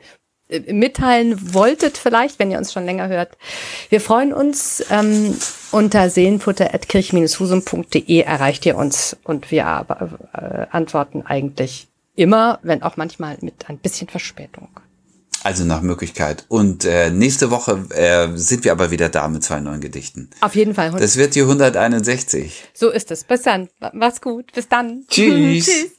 äh, 0.49 0.73
mitteilen 0.73 1.55
wolltet, 1.55 1.97
vielleicht, 1.97 2.39
wenn 2.39 2.51
ihr 2.51 2.59
uns 2.59 2.71
schon 2.73 2.85
länger 2.85 3.09
hört. 3.09 3.39
Wir 3.89 4.03
freuen 4.03 4.35
uns. 4.35 4.85
Ähm, 4.91 5.35
unter 5.71 6.09
seelenfutter.kirch-husum.de 6.11 8.21
erreicht 8.21 8.67
ihr 8.67 8.77
uns 8.77 9.17
und 9.25 9.51
wir 9.51 9.87
äh, 10.33 10.67
antworten 10.71 11.25
eigentlich 11.27 11.89
immer, 12.17 12.59
wenn 12.63 12.83
auch 12.83 12.97
manchmal 12.97 13.37
mit 13.41 13.69
ein 13.69 13.77
bisschen 13.79 14.09
Verspätung. 14.09 14.69
Also 15.49 15.65
nach 15.65 15.81
Möglichkeit. 15.81 16.45
Und 16.49 16.85
äh, 16.85 17.09
nächste 17.09 17.51
Woche 17.51 17.87
äh, 17.95 18.29
sind 18.37 18.65
wir 18.65 18.73
aber 18.73 18.91
wieder 18.91 19.09
da 19.09 19.29
mit 19.29 19.43
zwei 19.43 19.61
neuen 19.61 19.81
Gedichten. 19.81 20.29
Auf 20.43 20.55
jeden 20.55 20.75
Fall. 20.75 20.91
Das 20.91 21.17
wird 21.17 21.35
die 21.35 21.41
161. 21.41 22.65
So 22.75 22.91
ist 22.91 23.11
es. 23.11 23.25
Bis 23.25 23.41
dann. 23.45 23.71
Mach's 23.95 24.21
gut. 24.21 24.53
Bis 24.53 24.69
dann. 24.69 25.07
Tschüss. 25.09 25.65
Tschüss. 25.65 25.98